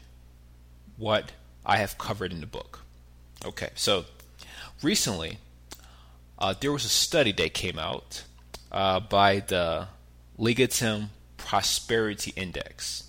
what 0.97 1.33
I 1.65 1.79
have 1.79 1.99
covered 1.99 2.33
in 2.33 2.41
the 2.41 2.47
book. 2.47 2.81
Okay, 3.45 3.71
so 3.75 4.05
recently 4.83 5.39
uh, 6.39 6.55
there 6.59 6.73
was 6.73 6.85
a 6.85 6.89
study 6.89 7.33
that 7.33 7.55
came 7.55 7.79
out 7.79 8.25
uh, 8.73 9.01
by 9.01 9.41
the 9.41 9.89
Legatum 10.39 11.09
Prosperity 11.37 12.33
Index. 12.37 13.05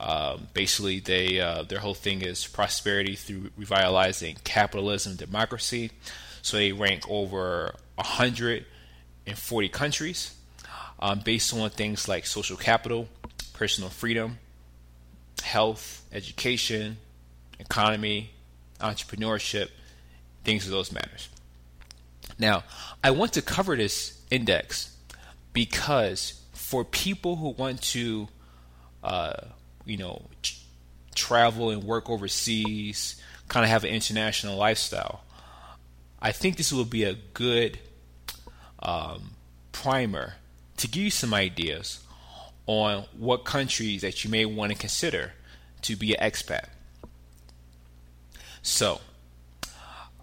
Um, 0.00 0.48
basically, 0.54 0.98
they 0.98 1.40
uh, 1.40 1.62
their 1.62 1.78
whole 1.78 1.94
thing 1.94 2.22
is 2.22 2.46
prosperity 2.46 3.16
through 3.16 3.50
revitalizing 3.56 4.36
capitalism, 4.44 5.16
democracy. 5.16 5.90
So 6.40 6.56
they 6.56 6.72
rank 6.72 7.04
over 7.08 7.74
140 7.96 9.68
countries 9.68 10.34
um, 10.98 11.20
based 11.20 11.54
on 11.54 11.68
things 11.68 12.08
like 12.08 12.24
social 12.24 12.56
capital, 12.56 13.08
personal 13.52 13.90
freedom, 13.90 14.38
health, 15.42 16.02
education, 16.12 16.96
economy, 17.58 18.30
entrepreneurship, 18.80 19.68
things 20.44 20.64
of 20.64 20.70
those 20.70 20.90
matters. 20.90 21.28
Now, 22.38 22.64
I 23.04 23.10
want 23.10 23.34
to 23.34 23.42
cover 23.42 23.76
this 23.76 24.18
index 24.30 24.96
because 25.52 26.40
for 26.52 26.84
people 26.84 27.36
who 27.36 27.50
want 27.50 27.82
to, 27.82 28.28
uh, 29.04 29.32
you 29.90 29.96
know, 29.96 30.22
travel 31.14 31.70
and 31.70 31.82
work 31.82 32.08
overseas, 32.08 33.20
kind 33.48 33.64
of 33.64 33.70
have 33.70 33.84
an 33.84 33.90
international 33.90 34.56
lifestyle, 34.56 35.24
I 36.22 36.32
think 36.32 36.56
this 36.56 36.72
will 36.72 36.84
be 36.84 37.04
a 37.04 37.14
good 37.34 37.78
um, 38.78 39.32
primer 39.72 40.34
to 40.76 40.88
give 40.88 41.02
you 41.02 41.10
some 41.10 41.34
ideas 41.34 42.00
on 42.66 43.04
what 43.18 43.44
countries 43.44 44.02
that 44.02 44.24
you 44.24 44.30
may 44.30 44.44
want 44.44 44.70
to 44.70 44.78
consider 44.78 45.32
to 45.82 45.96
be 45.96 46.14
an 46.14 46.30
expat. 46.30 46.66
So, 48.62 49.00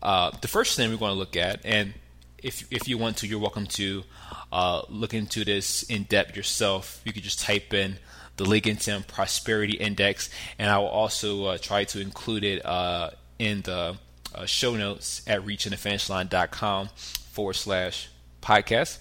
uh, 0.02 0.32
the 0.42 0.48
first 0.48 0.78
thing 0.78 0.90
we're 0.90 0.98
going 0.98 1.12
to 1.12 1.18
look 1.18 1.36
at, 1.36 1.60
and 1.66 1.94
if 2.38 2.72
if 2.72 2.88
you 2.88 2.98
want 2.98 3.18
to, 3.18 3.28
you're 3.28 3.40
welcome 3.40 3.66
to 3.68 4.04
uh, 4.52 4.84
look 4.88 5.14
into 5.14 5.44
this 5.44 5.84
in 5.84 6.04
depth 6.04 6.38
yourself. 6.38 7.02
You 7.04 7.12
could 7.12 7.24
just 7.24 7.42
type 7.42 7.74
in 7.74 7.98
the 8.38 8.46
Legatum 8.46 9.06
Prosperity 9.08 9.74
Index, 9.74 10.30
and 10.58 10.70
I 10.70 10.78
will 10.78 10.88
also 10.88 11.46
uh, 11.46 11.58
try 11.58 11.84
to 11.86 12.00
include 12.00 12.44
it 12.44 12.66
uh, 12.66 13.12
in 13.40 13.62
the 13.62 13.98
uh, 14.34 14.46
show 14.46 14.76
notes 14.76 15.22
at 15.28 15.44
reachingthefinishline.com 15.44 16.90
forward 17.32 17.54
slash 17.54 18.10
podcast. 18.42 19.00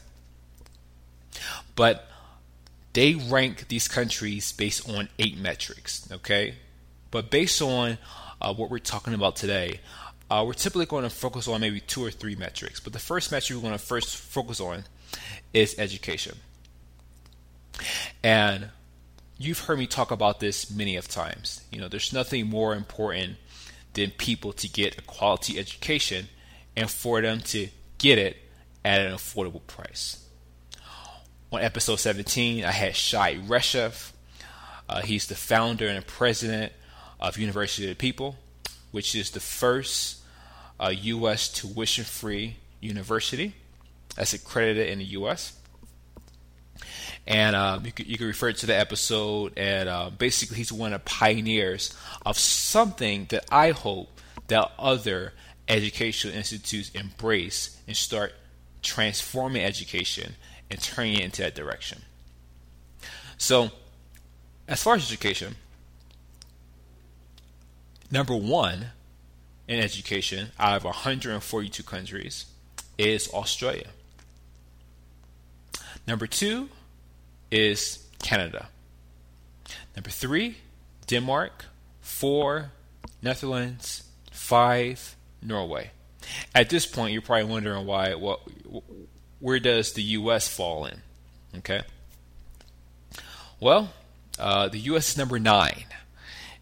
But 1.75 2.09
they 2.95 3.15
rank 3.15 3.69
these 3.69 3.89
countries 3.89 4.53
based 4.53 4.89
on 4.89 5.09
eight 5.19 5.39
metrics, 5.39 6.11
okay? 6.11 6.55
But 7.11 7.31
based 7.31 7.61
on 7.61 7.99
uh, 8.41 8.55
what 8.55 8.71
we're 8.71 8.79
talking 8.79 9.13
about 9.13 9.37
today, 9.37 9.81
uh, 10.31 10.45
we're 10.47 10.55
typically 10.55 10.87
going 10.87 11.05
to 11.05 11.11
focus 11.11 11.47
on 11.47 11.61
maybe 11.61 11.81
two 11.81 12.05
or 12.05 12.11
three 12.11 12.35
metrics. 12.35 12.81
But 12.81 12.93
the 12.95 12.99
first 12.99 13.31
metric 13.31 13.57
we're 13.57 13.63
going 13.63 13.79
to 13.79 13.85
first 13.85 14.17
focus 14.17 14.61
on 14.61 14.85
is 15.53 15.79
education. 15.79 16.37
And 18.23 18.71
you've 19.39 19.61
heard 19.61 19.79
me 19.79 19.87
talk 19.87 20.11
about 20.11 20.41
this 20.41 20.71
many 20.71 20.97
of 20.97 21.09
times. 21.09 21.65
You 21.71 21.81
know, 21.81 21.89
there's 21.89 22.13
nothing 22.13 22.47
more 22.47 22.75
important 22.75 23.37
than 23.95 24.11
people 24.11 24.53
to 24.55 24.69
get 24.69 24.99
a 24.99 25.03
quality 25.03 25.59
education 25.59 26.29
and 26.77 26.91
for 26.91 27.21
them 27.21 27.41
to 27.41 27.69
get 27.99 28.19
it 28.19 28.37
at 28.85 29.01
an 29.01 29.13
affordable 29.13 29.67
price. 29.67 30.23
On 31.53 31.61
episode 31.61 31.97
17, 31.97 32.65
I 32.65 32.71
had 32.71 32.95
Shai 32.95 33.37
Reshef. 33.37 34.13
Uh, 34.89 35.03
he's 35.03 35.27
the 35.27 35.35
founder 35.35 35.89
and 35.89 36.07
president 36.07 36.73
of 37.19 37.39
University 37.39 37.85
of 37.85 37.91
the 37.91 37.97
People 37.97 38.37
which 38.97 39.15
is 39.15 39.31
the 39.33 39.41
first 39.41 40.23
uh, 40.81 40.89
U.S. 40.89 41.51
tuition 41.51 42.03
free 42.05 42.57
university 42.81 43.55
that's 44.15 44.33
accredited 44.33 44.89
in 44.89 45.01
the 45.01 45.05
U.S. 45.21 45.53
And 47.27 47.57
uh, 47.57 47.81
you, 47.85 47.93
can, 47.93 48.07
you 48.07 48.25
refer 48.27 48.53
to 48.53 48.67
the 48.67 48.77
episode, 48.77 49.53
and 49.57 49.89
uh, 49.89 50.11
basically, 50.11 50.59
he's 50.59 50.73
one 50.73 50.93
of 50.93 51.05
the 51.05 51.11
pioneers 51.11 51.93
of 52.25 52.39
something 52.39 53.27
that 53.31 53.45
I 53.51 53.73
hope 53.73 54.21
that 54.47 54.71
other 54.79 55.33
educational 55.67 56.35
institutes 56.35 56.91
embrace 56.91 57.81
and 57.89 57.97
start 57.97 58.33
transforming 58.83 59.65
education 59.65 60.35
and 60.71 60.81
turning 60.81 61.15
it 61.15 61.23
into 61.23 61.43
that 61.43 61.57
direction. 61.57 62.03
So, 63.39 63.71
as 64.69 64.83
far 64.83 64.95
as 64.95 65.07
education, 65.07 65.57
Number 68.11 68.37
one 68.37 68.87
in 69.67 69.81
education 69.81 70.49
out 70.59 70.77
of 70.77 70.85
142 70.85 71.83
countries 71.83 72.47
is 72.99 73.29
Australia. 73.33 73.89
Number 76.07 76.27
two 76.27 76.69
is 77.51 78.07
Canada. 78.23 78.69
Number 79.95 80.11
three, 80.11 80.57
Denmark. 81.07 81.67
Four, 82.01 82.73
Netherlands. 83.23 84.05
Five, 84.31 85.17
Norway. 85.43 85.91
At 86.55 86.71
this 86.71 86.87
point, 86.87 87.13
you're 87.13 87.23
probably 87.23 87.45
wondering 87.45 87.87
why. 87.87 88.15
What, 88.15 88.41
where 89.41 89.59
does 89.59 89.93
the 89.93 90.03
U.S. 90.03 90.49
fall 90.49 90.87
in? 90.87 91.03
Okay. 91.59 91.83
Well, 93.61 93.91
uh, 94.39 94.69
the 94.69 94.79
U.S. 94.79 95.11
is 95.11 95.17
number 95.17 95.39
nine. 95.39 95.87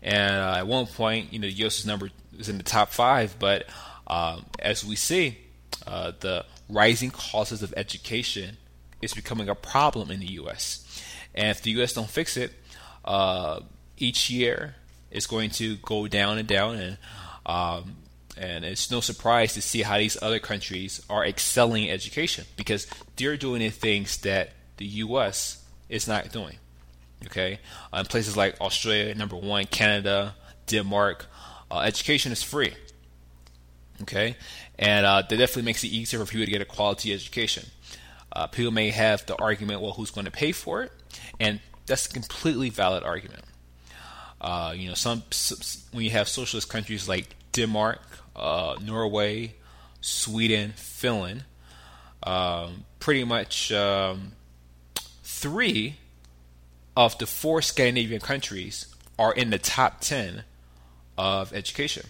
And 0.03 0.37
uh, 0.37 0.55
at 0.59 0.67
one 0.67 0.87
point, 0.87 1.33
you 1.33 1.39
know, 1.39 1.47
the 1.47 1.55
U.S. 1.55 1.81
is 1.81 1.87
number 1.87 2.11
is 2.39 2.49
in 2.49 2.59
the 2.59 2.65
top 2.65 2.91
five, 2.91 3.37
but 3.39 3.67
um, 4.07 4.45
as 4.59 4.85
we 4.85 4.97
see, 4.97 5.39
uh, 5.87 6.13
the 6.21 6.45
rising 6.69 7.11
costs 7.11 7.63
of 7.63 7.73
education 7.77 8.57
is 9.05 9.15
becoming 9.15 9.49
a 9.49 9.55
problem 9.55 10.11
in 10.11 10.21
the 10.21 10.33
U.S. 10.33 11.03
And 11.35 11.49
if 11.51 11.63
the 11.63 11.71
U.S. 11.73 11.93
don't 11.93 12.11
fix 12.11 12.37
it, 12.37 12.53
uh, 13.05 13.61
each 13.99 14.31
year 14.31 14.75
it's 15.15 15.27
going 15.27 15.51
to 15.51 15.77
go 15.77 16.09
down 16.09 16.39
and 16.39 16.49
down, 16.49 16.77
and 16.77 16.99
um, 17.47 17.97
and 18.37 18.65
it's 18.65 18.91
no 18.91 19.01
surprise 19.01 19.55
to 19.55 19.63
see 19.63 19.83
how 19.83 19.97
these 19.97 20.21
other 20.21 20.41
countries 20.41 21.01
are 21.09 21.25
excelling 21.25 21.85
in 21.85 21.91
education 21.91 22.45
because 22.57 22.87
they're 23.17 23.37
doing 23.37 23.61
the 23.61 23.71
things 23.71 24.19
that 24.19 24.51
the 24.77 24.87
U.S. 24.87 25.65
is 25.89 26.09
not 26.09 26.33
doing. 26.33 26.57
Okay, 27.27 27.61
uh, 27.93 27.99
in 27.99 28.07
places 28.07 28.37
like 28.37 28.61
Australia, 28.61 29.15
number 29.15 29.37
one, 29.37 29.67
Canada, 29.67 30.35
Denmark, 30.67 31.27
uh, 31.71 31.79
education 31.79 32.33
is 32.33 32.43
free. 32.43 32.75
Okay, 34.03 34.37
and 34.79 35.07
uh, 35.07 35.23
that 35.23 35.37
definitely 35.37 35.63
makes 35.63 35.85
it 35.85 35.89
easier 35.89 36.19
for 36.19 36.31
people 36.31 36.45
to 36.45 36.51
get 36.51 36.61
a 36.61 36.67
quality 36.67 37.15
education. 37.15 37.65
Uh, 38.35 38.47
people 38.47 38.73
may 38.73 38.91
have 38.91 39.25
the 39.27 39.37
argument, 39.37 39.81
well, 39.81 39.93
who's 39.93 40.11
going 40.11 40.25
to 40.25 40.31
pay 40.31 40.53
for 40.53 40.83
it? 40.83 40.93
And 41.39 41.61
that's 41.87 42.07
a 42.07 42.11
completely 42.11 42.69
valid 42.71 43.05
argument. 43.05 43.45
Uh, 44.41 44.75
you 44.77 44.89
know, 44.89 44.95
some, 44.95 45.23
some 45.31 45.59
when 45.93 46.05
you 46.05 46.11
have 46.11 46.29
socialist 46.29 46.69
countries 46.69 47.09
like 47.09 47.37
Denmark, 47.53 48.01
uh, 48.35 48.77
Norway, 48.83 49.55
Sweden, 50.01 50.73
Finland. 50.77 51.45
Um, 52.23 52.85
pretty 52.99 53.25
much 53.25 53.71
um, 53.73 54.33
three 55.23 55.97
of 56.97 57.17
the 57.19 57.27
four 57.27 57.63
Scandinavian 57.63 58.21
countries 58.21 58.95
are 59.19 59.33
in 59.33 59.51
the 59.51 59.59
top 59.59 60.01
10 60.01 60.45
of 61.17 61.53
education. 61.53 62.07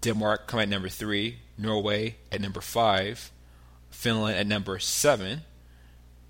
Denmark 0.00 0.46
come 0.46 0.60
at 0.60 0.68
number 0.68 0.88
three, 0.88 1.38
Norway 1.56 2.16
at 2.30 2.40
number 2.40 2.60
five, 2.60 3.30
Finland 3.94 4.36
at 4.36 4.46
number 4.46 4.78
seven, 4.78 5.42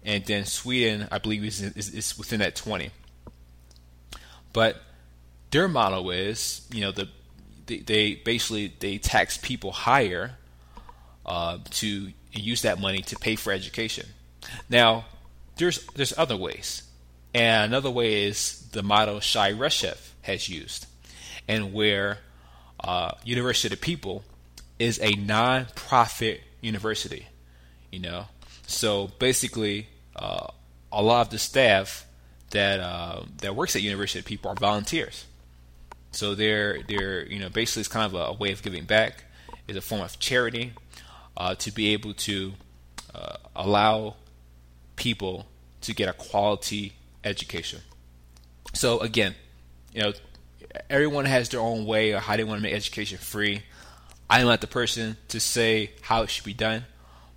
and 0.05 0.25
then 0.27 0.45
Sweden, 0.45 1.09
I 1.11 1.19
believe, 1.19 1.45
is, 1.45 1.61
is, 1.61 1.89
is 1.89 2.19
within 2.19 2.41
that 2.41 2.55
20. 2.55 2.91
But 4.53 4.81
their 5.51 5.67
model 5.69 6.11
is, 6.11 6.67
you 6.73 6.81
know, 6.81 6.93
the 6.93 7.09
they, 7.67 7.79
they 7.79 8.15
basically 8.15 8.75
they 8.79 8.99
tax 8.99 9.39
people 9.39 9.73
higher 9.73 10.33
uh, 11.25 11.59
to 11.71 12.13
use 12.33 12.63
that 12.63 12.79
money 12.81 12.99
to 13.03 13.17
pay 13.17 13.37
for 13.37 13.53
education. 13.53 14.07
Now, 14.69 15.07
there's 15.57 15.87
there's 15.95 16.17
other 16.19 16.37
ways, 16.37 16.83
and 17.33 17.73
another 17.73 17.91
way 17.91 18.25
is 18.25 18.69
the 18.73 18.83
model 18.83 19.21
Shai 19.21 19.53
Reshef 19.53 20.11
has 20.23 20.49
used, 20.49 20.87
and 21.49 21.73
where 21.73 22.19
uh, 22.83 23.13
University 23.25 23.69
of 23.69 23.81
the 23.81 23.85
People 23.85 24.25
is 24.79 24.99
a 25.01 25.13
non-profit 25.13 26.43
university. 26.61 27.29
You 27.95 28.01
know, 28.01 28.27
so 28.67 29.13
basically, 29.21 29.87
uh, 30.17 30.49
a 30.91 31.03
lot 31.03 31.27
of 31.27 31.31
the 31.31 31.39
staff 31.39 32.07
that 32.51 32.81
uh, 32.81 33.23
that 33.39 33.55
works 33.55 33.77
at 33.77 33.83
University 33.83 34.19
of 34.19 34.25
People 34.25 34.51
are 34.51 34.57
volunteers. 34.57 35.27
So 36.11 36.35
they're 36.35 36.83
they're 36.83 37.25
you 37.27 37.39
know 37.39 37.49
basically 37.49 37.81
it's 37.81 37.89
kind 37.89 38.07
of 38.07 38.15
a, 38.15 38.25
a 38.25 38.33
way 38.33 38.51
of 38.51 38.63
giving 38.63 38.85
back. 38.85 39.25
It's 39.69 39.79
a 39.79 39.81
form 39.81 40.01
of 40.01 40.19
charity 40.19 40.73
uh, 41.37 41.55
to 41.57 41.71
be 41.71 41.93
able 41.93 42.15
to 42.15 42.55
uh, 43.15 43.37
allow 43.55 44.17
people 44.97 45.47
to 45.83 45.95
get 45.95 46.09
a 46.09 46.13
quality 46.13 46.95
education. 47.23 47.81
So 48.73 48.99
again, 48.99 49.37
you 49.93 50.03
know, 50.03 50.13
everyone 50.91 51.27
has 51.27 51.49
their 51.49 51.61
own 51.61 51.87
way 51.87 52.11
of 52.11 52.23
how 52.23 52.37
they 52.37 52.45
want 52.45 52.59
to 52.59 52.63
make 52.63 52.75
education 52.75 53.19
free. 53.19 53.63
I'm 54.29 54.47
not 54.47 54.61
the 54.61 54.67
person 54.67 55.17
to 55.29 55.39
say 55.39 55.93
how 56.01 56.23
it 56.23 56.31
should 56.31 56.45
be 56.45 56.55
done, 56.55 56.85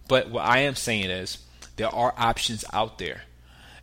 but 0.07 0.29
what 0.29 0.45
I 0.45 0.59
am 0.59 0.75
saying 0.75 1.09
is 1.09 1.39
there 1.75 1.93
are 1.93 2.13
options 2.17 2.63
out 2.73 2.97
there, 2.97 3.21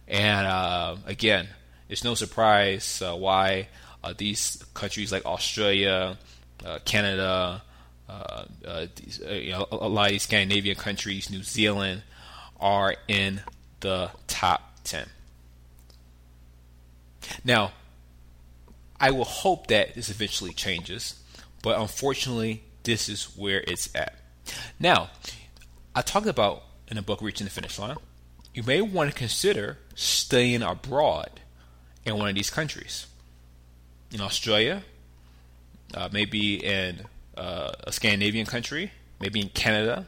and 0.09 0.47
uh, 0.47 0.97
again, 1.07 1.49
it's 1.89 2.05
no 2.05 2.15
surprise 2.15 3.03
uh, 3.03 3.15
why 3.15 3.69
uh, 4.03 4.15
these 4.17 4.63
countries 4.75 5.13
like 5.13 5.25
Australia, 5.27 6.19
uh, 6.65 6.79
Canada, 6.85 7.63
uh, 8.09 8.45
these, 8.97 9.19
you 9.19 9.53
know, 9.53 9.67
a 9.71 9.89
lot 9.89 10.07
of 10.07 10.13
these 10.13 10.23
Scandinavian 10.23 10.77
countries, 10.77 11.31
New 11.31 11.43
Zealand, 11.43 12.03
are 12.61 12.97
in 13.09 13.41
the 13.81 14.11
top 14.27 14.79
10. 14.85 15.07
Now, 17.45 17.73
I 19.01 19.11
will 19.11 19.25
hope 19.25 19.67
that 19.69 19.95
this 19.95 20.11
eventually 20.11 20.53
changes, 20.53 21.21
but 21.63 21.79
unfortunately, 21.79 22.63
this 22.85 23.09
is 23.09 23.25
where 23.37 23.63
it's 23.67 23.95
at. 23.95 24.15
Now, 24.79 25.11
I 25.95 26.03
talked 26.03 26.27
about 26.27 26.65
in 26.89 26.97
the 26.97 27.03
book 27.03 27.23
Reaching 27.23 27.45
the 27.45 27.53
Finish 27.53 27.79
Line, 27.79 27.97
you 28.53 28.65
may 28.65 28.81
want 28.81 29.11
to 29.11 29.17
consider 29.17 29.79
staying 29.95 30.63
abroad 30.63 31.41
in 32.05 32.19
one 32.19 32.29
of 32.29 32.35
these 32.35 32.51
countries 32.51 33.07
in 34.13 34.21
Australia, 34.21 34.83
uh, 35.95 36.09
maybe 36.13 36.65
in 36.65 37.07
uh, 37.37 37.73
a 37.85 37.93
Scandinavian 37.93 38.45
country, 38.45 38.91
maybe 39.21 39.41
in 39.41 39.49
Canada. 39.51 40.07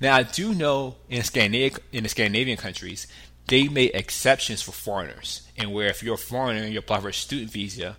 Now, 0.00 0.16
I 0.16 0.22
do 0.22 0.54
know 0.54 0.96
in 1.10 1.22
Scandinavian 1.22 1.80
in 1.92 2.02
the 2.02 2.08
Scandinavian 2.08 2.56
countries, 2.56 3.06
they 3.46 3.68
made 3.68 3.90
exceptions 3.94 4.62
for 4.62 4.72
foreigners, 4.72 5.42
and 5.56 5.72
where 5.72 5.88
if 5.88 6.02
you're 6.02 6.14
a 6.14 6.18
foreigner 6.18 6.62
and 6.62 6.72
you 6.72 6.78
apply 6.78 7.00
for 7.00 7.08
a 7.08 7.14
student 7.14 7.50
visa, 7.50 7.96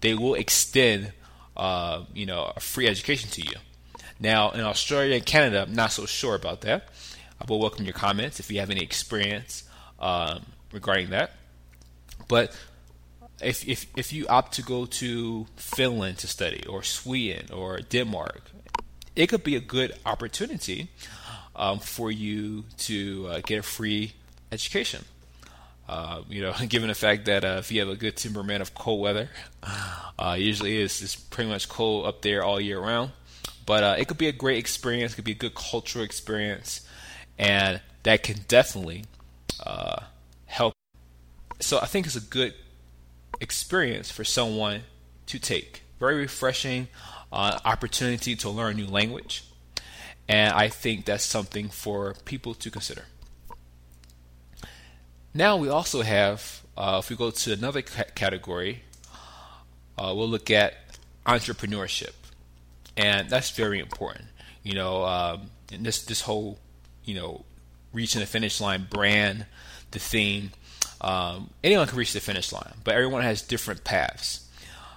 they 0.00 0.14
will 0.14 0.34
extend, 0.34 1.12
uh, 1.56 2.02
you 2.14 2.26
know, 2.26 2.52
a 2.56 2.60
free 2.60 2.88
education 2.88 3.30
to 3.30 3.42
you. 3.42 3.56
Now, 4.20 4.50
in 4.50 4.60
Australia 4.60 5.16
and 5.16 5.24
Canada, 5.24 5.62
I'm 5.62 5.74
not 5.74 5.92
so 5.92 6.06
sure 6.06 6.34
about 6.34 6.62
that. 6.62 6.88
I 7.40 7.44
will 7.48 7.60
welcome 7.60 7.84
your 7.84 7.94
comments 7.94 8.40
if 8.40 8.50
you 8.50 8.58
have 8.58 8.70
any 8.70 8.82
experience 8.82 9.64
um, 10.00 10.42
regarding 10.72 11.10
that. 11.10 11.32
But 12.26 12.56
if, 13.40 13.66
if, 13.66 13.86
if 13.96 14.12
you 14.12 14.26
opt 14.26 14.54
to 14.54 14.62
go 14.62 14.86
to 14.86 15.46
Finland 15.56 16.18
to 16.18 16.26
study 16.26 16.64
or 16.66 16.82
Sweden 16.82 17.46
or 17.52 17.78
Denmark, 17.78 18.42
it 19.14 19.28
could 19.28 19.44
be 19.44 19.56
a 19.56 19.60
good 19.60 19.94
opportunity 20.04 20.88
um, 21.54 21.78
for 21.78 22.10
you 22.10 22.64
to 22.78 23.28
uh, 23.28 23.40
get 23.44 23.60
a 23.60 23.62
free 23.62 24.12
education. 24.50 25.04
Uh, 25.88 26.22
you 26.28 26.42
know, 26.42 26.54
given 26.68 26.88
the 26.88 26.94
fact 26.94 27.24
that 27.26 27.44
uh, 27.44 27.56
if 27.58 27.70
you 27.70 27.80
have 27.80 27.88
a 27.88 27.96
good 27.96 28.16
temperament 28.16 28.62
of 28.62 28.74
cold 28.74 29.00
weather, 29.00 29.28
uh, 30.18 30.36
usually 30.38 30.82
it's, 30.82 31.00
it's 31.00 31.16
pretty 31.16 31.48
much 31.48 31.68
cold 31.68 32.06
up 32.06 32.22
there 32.22 32.42
all 32.42 32.60
year 32.60 32.80
round. 32.80 33.12
But 33.68 33.84
uh, 33.84 33.96
it 33.98 34.08
could 34.08 34.16
be 34.16 34.28
a 34.28 34.32
great 34.32 34.56
experience, 34.56 35.12
it 35.12 35.16
could 35.16 35.26
be 35.26 35.32
a 35.32 35.42
good 35.44 35.54
cultural 35.54 36.02
experience, 36.02 36.88
and 37.38 37.82
that 38.02 38.22
can 38.22 38.38
definitely 38.48 39.04
uh, 39.60 40.04
help. 40.46 40.72
So 41.60 41.78
I 41.78 41.84
think 41.84 42.06
it's 42.06 42.16
a 42.16 42.22
good 42.22 42.54
experience 43.42 44.10
for 44.10 44.24
someone 44.24 44.84
to 45.26 45.38
take. 45.38 45.82
Very 46.00 46.14
refreshing 46.14 46.88
uh, 47.30 47.58
opportunity 47.62 48.34
to 48.36 48.48
learn 48.48 48.72
a 48.72 48.76
new 48.78 48.86
language. 48.86 49.44
And 50.26 50.54
I 50.54 50.68
think 50.68 51.04
that's 51.04 51.24
something 51.24 51.68
for 51.68 52.14
people 52.24 52.54
to 52.54 52.70
consider. 52.70 53.04
Now 55.34 55.58
we 55.58 55.68
also 55.68 56.00
have, 56.00 56.62
uh, 56.74 57.02
if 57.02 57.10
we 57.10 57.16
go 57.16 57.30
to 57.30 57.52
another 57.52 57.82
ca- 57.82 58.12
category, 58.14 58.84
uh, 59.98 60.14
we'll 60.16 60.30
look 60.30 60.50
at 60.50 60.72
entrepreneurship, 61.26 62.14
and 62.98 63.30
that's 63.30 63.50
very 63.50 63.78
important. 63.78 64.26
You 64.62 64.74
know, 64.74 65.04
um, 65.04 65.50
this 65.68 66.02
this 66.02 66.20
whole, 66.20 66.58
you 67.04 67.14
know, 67.14 67.44
reaching 67.92 68.20
the 68.20 68.26
finish 68.26 68.60
line 68.60 68.86
brand, 68.90 69.46
the 69.92 69.98
theme, 69.98 70.50
um, 71.00 71.50
anyone 71.64 71.86
can 71.86 71.96
reach 71.96 72.12
the 72.12 72.20
finish 72.20 72.52
line, 72.52 72.74
but 72.84 72.94
everyone 72.94 73.22
has 73.22 73.40
different 73.40 73.84
paths. 73.84 74.46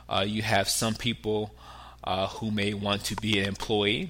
Uh, 0.10 0.26
you 0.28 0.42
have 0.42 0.68
some 0.68 0.96
people 0.96 1.56
uh, 2.04 2.28
who 2.28 2.52
may 2.52 2.74
want 2.74 3.06
to 3.06 3.16
be 3.16 3.40
an 3.40 3.48
employee 3.48 4.10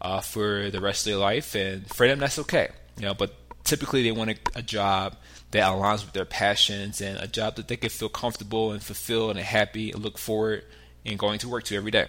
uh, 0.00 0.20
for 0.20 0.70
the 0.70 0.80
rest 0.80 1.06
of 1.06 1.12
their 1.12 1.20
life, 1.20 1.54
and 1.54 1.86
for 1.88 2.08
them 2.08 2.18
that's 2.18 2.38
okay. 2.38 2.70
You 2.96 3.04
know, 3.04 3.14
but 3.14 3.34
typically 3.62 4.02
they 4.02 4.10
want 4.10 4.30
a, 4.30 4.36
a, 4.56 4.62
job 4.62 5.14
that 5.50 5.62
aligns 5.62 6.04
with 6.04 6.14
their 6.14 6.24
passions 6.24 7.00
and 7.00 7.18
a 7.20 7.28
job 7.28 7.56
that 7.56 7.68
they 7.68 7.76
can 7.76 7.90
feel 7.90 8.08
comfortable 8.08 8.72
and 8.72 8.82
fulfilled 8.82 9.36
and 9.36 9.40
happy 9.40 9.92
and 9.92 10.02
look 10.02 10.18
forward 10.18 10.64
in 11.04 11.16
going 11.16 11.38
to 11.38 11.48
work 11.48 11.64
to 11.64 11.76
every 11.76 11.90
day. 11.90 12.08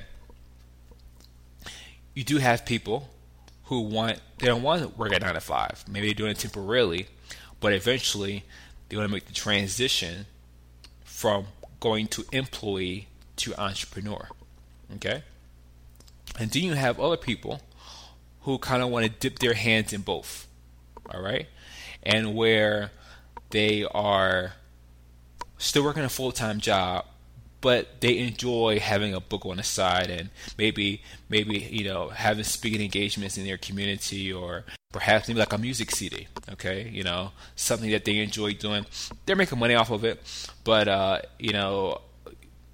You 2.19 2.25
do 2.25 2.39
have 2.39 2.65
people 2.65 3.07
who 3.67 3.79
want 3.79 4.19
they 4.39 4.47
don't 4.47 4.61
want 4.61 4.81
to 4.81 4.89
work 4.89 5.13
at 5.13 5.21
nine 5.21 5.35
to 5.35 5.39
five. 5.39 5.85
Maybe 5.87 6.07
they're 6.07 6.15
doing 6.15 6.31
it 6.31 6.39
temporarily, 6.39 7.07
but 7.61 7.71
eventually 7.71 8.43
they 8.89 8.97
want 8.97 9.07
to 9.07 9.13
make 9.13 9.27
the 9.27 9.33
transition 9.33 10.25
from 11.05 11.45
going 11.79 12.07
to 12.07 12.25
employee 12.33 13.07
to 13.37 13.55
entrepreneur. 13.57 14.27
Okay? 14.95 15.23
And 16.37 16.51
then 16.51 16.61
you 16.61 16.73
have 16.73 16.99
other 16.99 17.15
people 17.15 17.61
who 18.41 18.57
kind 18.57 18.83
of 18.83 18.89
want 18.89 19.05
to 19.05 19.11
dip 19.13 19.39
their 19.39 19.53
hands 19.53 19.93
in 19.93 20.01
both. 20.01 20.45
All 21.09 21.21
right? 21.21 21.47
And 22.03 22.35
where 22.35 22.91
they 23.51 23.85
are 23.85 24.55
still 25.57 25.85
working 25.85 26.03
a 26.03 26.09
full 26.09 26.33
time 26.33 26.59
job, 26.59 27.05
but 27.61 28.01
they 28.01 28.17
enjoy 28.19 28.79
having 28.79 29.13
a 29.13 29.19
book 29.19 29.45
on 29.45 29.57
the 29.57 29.63
side 29.63 30.09
and 30.09 30.29
maybe 30.57 31.01
maybe 31.27 31.57
you 31.57 31.83
know 31.83 32.09
having 32.09 32.43
speaking 32.43 32.81
engagements 32.81 33.37
in 33.37 33.45
their 33.45 33.57
community 33.57 34.31
or 34.31 34.65
perhaps 34.91 35.27
maybe 35.27 35.39
like 35.39 35.53
a 35.53 35.57
music 35.57 35.91
CD, 35.91 36.27
okay, 36.51 36.89
you 36.89 37.03
know 37.03 37.31
something 37.55 37.91
that 37.91 38.05
they 38.05 38.17
enjoy 38.17 38.53
doing. 38.53 38.85
They're 39.25 39.35
making 39.35 39.59
money 39.59 39.75
off 39.75 39.91
of 39.91 40.03
it, 40.03 40.21
but 40.63 40.87
uh, 40.87 41.21
you 41.37 41.53
know 41.53 42.01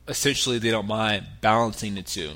essentially 0.07 0.59
they 0.59 0.71
don't 0.71 0.87
mind 0.87 1.25
balancing 1.41 1.95
the 1.95 2.03
two 2.03 2.33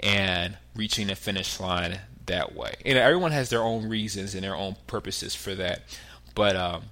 and 0.00 0.56
reaching 0.74 1.08
the 1.08 1.14
finish 1.14 1.60
line 1.60 2.00
that 2.26 2.54
way. 2.54 2.74
And 2.86 2.96
everyone 2.96 3.32
has 3.32 3.50
their 3.50 3.62
own 3.62 3.88
reasons 3.88 4.34
and 4.34 4.42
their 4.42 4.56
own 4.56 4.76
purposes 4.86 5.34
for 5.34 5.54
that, 5.54 5.82
but 6.34 6.56
um, 6.56 6.84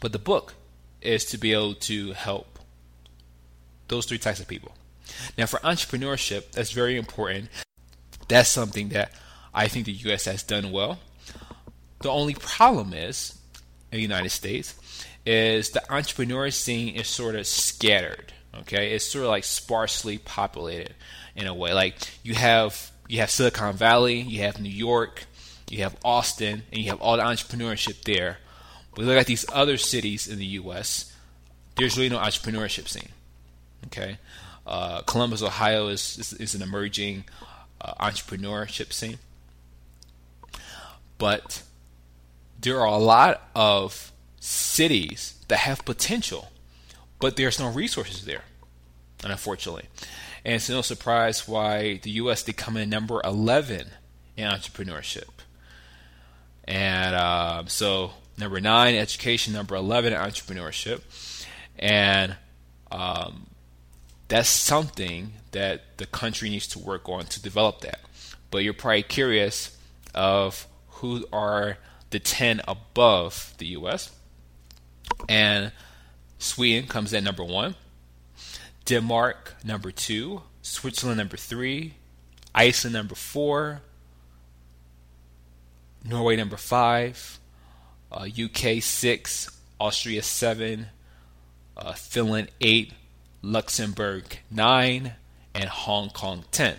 but 0.00 0.12
the 0.12 0.18
book 0.18 0.54
is 1.00 1.24
to 1.26 1.38
be 1.38 1.52
able 1.52 1.74
to 1.74 2.12
help 2.12 2.51
those 3.88 4.06
three 4.06 4.18
types 4.18 4.40
of 4.40 4.48
people. 4.48 4.72
Now, 5.36 5.46
for 5.46 5.58
entrepreneurship, 5.60 6.52
that's 6.52 6.72
very 6.72 6.96
important. 6.96 7.48
That's 8.28 8.48
something 8.48 8.90
that 8.90 9.12
I 9.52 9.68
think 9.68 9.86
the 9.86 9.92
U.S. 9.92 10.24
has 10.24 10.42
done 10.42 10.72
well. 10.72 10.98
The 12.00 12.10
only 12.10 12.34
problem 12.34 12.94
is, 12.94 13.38
in 13.90 13.96
the 13.96 14.02
United 14.02 14.30
States, 14.30 14.74
is 15.26 15.70
the 15.70 15.92
entrepreneur 15.92 16.50
scene 16.50 16.96
is 16.96 17.08
sort 17.08 17.34
of 17.34 17.46
scattered. 17.46 18.32
Okay, 18.60 18.92
it's 18.94 19.04
sort 19.04 19.24
of 19.24 19.30
like 19.30 19.44
sparsely 19.44 20.18
populated. 20.18 20.94
in 21.34 21.46
a 21.46 21.54
way. 21.54 21.72
Like 21.72 21.94
you 22.22 22.34
have 22.34 22.90
you 23.08 23.18
have 23.20 23.30
Silicon 23.30 23.74
Valley, 23.74 24.20
you 24.20 24.42
have 24.42 24.60
New 24.60 24.70
York, 24.70 25.24
you 25.70 25.82
have 25.82 25.96
Austin, 26.04 26.62
and 26.70 26.80
you 26.80 26.90
have 26.90 27.00
all 27.00 27.16
the 27.16 27.22
entrepreneurship 27.22 28.02
there. 28.04 28.38
But 28.94 29.04
look 29.06 29.16
at 29.16 29.26
these 29.26 29.46
other 29.52 29.76
cities 29.78 30.28
in 30.28 30.38
the 30.38 30.46
U.S. 30.46 31.14
There's 31.76 31.96
really 31.96 32.10
no 32.10 32.18
entrepreneurship 32.18 32.88
scene. 32.88 33.08
Okay, 33.86 34.18
uh, 34.66 35.02
Columbus, 35.02 35.42
Ohio 35.42 35.88
is 35.88 36.18
is, 36.18 36.32
is 36.34 36.54
an 36.54 36.62
emerging 36.62 37.24
uh, 37.80 37.94
entrepreneurship 37.94 38.92
scene, 38.92 39.18
but 41.18 41.62
there 42.60 42.80
are 42.80 42.86
a 42.86 42.98
lot 42.98 43.48
of 43.54 44.12
cities 44.40 45.34
that 45.48 45.58
have 45.58 45.84
potential, 45.84 46.50
but 47.18 47.36
there's 47.36 47.58
no 47.58 47.70
resources 47.70 48.24
there, 48.24 48.44
unfortunately. 49.24 49.86
And 50.44 50.54
it's 50.56 50.68
no 50.68 50.82
surprise 50.82 51.46
why 51.46 51.98
the 52.02 52.10
U.S. 52.22 52.42
did 52.42 52.56
come 52.56 52.76
in 52.76 52.90
number 52.90 53.20
11 53.24 53.88
in 54.36 54.48
entrepreneurship. 54.48 55.28
And 56.64 57.14
uh, 57.14 57.64
so, 57.66 58.12
number 58.38 58.60
nine, 58.60 58.94
education, 58.94 59.52
number 59.52 59.76
11, 59.76 60.12
entrepreneurship. 60.12 61.02
And 61.78 62.36
um, 62.90 63.46
that's 64.32 64.48
something 64.48 65.34
that 65.50 65.98
the 65.98 66.06
country 66.06 66.48
needs 66.48 66.66
to 66.66 66.78
work 66.78 67.06
on 67.06 67.26
to 67.26 67.42
develop 67.42 67.82
that. 67.82 68.00
But 68.50 68.64
you're 68.64 68.72
probably 68.72 69.02
curious 69.02 69.76
of 70.14 70.66
who 70.88 71.26
are 71.30 71.76
the 72.08 72.18
10 72.18 72.62
above 72.66 73.52
the 73.58 73.66
US. 73.76 74.10
And 75.28 75.70
Sweden 76.38 76.88
comes 76.88 77.12
in 77.12 77.24
number 77.24 77.44
one, 77.44 77.74
Denmark 78.86 79.56
number 79.64 79.90
two, 79.90 80.40
Switzerland 80.62 81.18
number 81.18 81.36
three, 81.36 81.92
Iceland 82.54 82.94
number 82.94 83.14
four, 83.14 83.82
Norway 86.02 86.36
number 86.36 86.56
five, 86.56 87.38
uh, 88.10 88.26
UK 88.42 88.82
six, 88.82 89.50
Austria 89.78 90.22
seven, 90.22 90.86
uh, 91.76 91.92
Finland 91.92 92.48
eight, 92.62 92.94
Luxembourg 93.42 94.38
nine, 94.50 95.14
and 95.54 95.68
Hong 95.68 96.10
Kong 96.10 96.44
ten. 96.52 96.76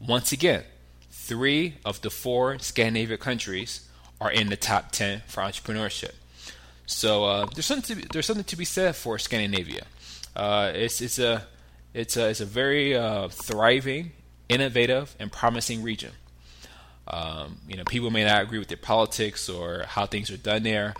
Once 0.00 0.32
again, 0.32 0.62
three 1.10 1.74
of 1.84 2.00
the 2.00 2.10
four 2.10 2.58
Scandinavian 2.58 3.18
countries 3.18 3.88
are 4.20 4.30
in 4.30 4.48
the 4.48 4.56
top 4.56 4.92
10 4.92 5.22
for 5.26 5.42
entrepreneurship. 5.42 6.12
So 6.86 7.24
uh, 7.24 7.46
there's 7.54 7.66
something 7.66 7.96
to 7.96 8.02
be, 8.02 8.08
there's 8.12 8.26
something 8.26 8.44
to 8.44 8.56
be 8.56 8.64
said 8.64 8.96
for 8.96 9.18
Scandinavia. 9.18 9.84
Uh, 10.34 10.72
it's 10.74 11.00
it's 11.00 11.18
a 11.18 11.46
it's 11.94 12.16
a 12.16 12.30
it's 12.30 12.40
a 12.40 12.44
very 12.44 12.96
uh, 12.96 13.28
thriving, 13.28 14.12
innovative, 14.48 15.14
and 15.20 15.30
promising 15.30 15.82
region. 15.82 16.12
Um, 17.06 17.58
you 17.68 17.76
know, 17.76 17.84
people 17.84 18.10
may 18.10 18.24
not 18.24 18.42
agree 18.42 18.58
with 18.58 18.68
their 18.68 18.76
politics 18.76 19.48
or 19.48 19.84
how 19.86 20.06
things 20.06 20.30
are 20.30 20.36
done 20.36 20.62
there, 20.64 20.94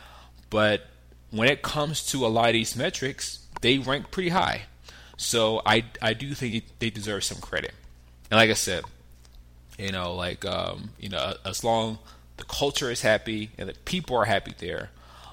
but 0.49 0.87
when 1.31 1.49
it 1.49 1.63
comes 1.63 2.07
to 2.07 2.25
a 2.25 2.29
lot 2.29 2.49
of 2.49 2.53
these 2.53 2.77
metrics, 2.77 3.47
they 3.61 3.79
rank 3.79 4.11
pretty 4.11 4.31
high. 4.31 4.63
So 5.21 5.61
I 5.67 5.85
I 6.01 6.15
do 6.15 6.33
think 6.33 6.65
they 6.79 6.89
deserve 6.89 7.25
some 7.25 7.43
credit. 7.43 7.75
And 8.31 8.39
like 8.39 8.49
I 8.49 8.55
said, 8.55 8.85
you 9.79 9.93
know, 9.93 10.15
like 10.15 10.47
um, 10.47 10.91
you 10.99 11.11
know, 11.11 11.35
as 11.45 11.63
long 11.63 11.99
the 12.39 12.45
culture 12.45 12.91
is 12.91 13.03
happy 13.03 13.51
and 13.59 13.69
the 13.69 13.75
people 13.85 14.17
are 14.17 14.25
happy 14.25 14.55
there. 14.57 14.89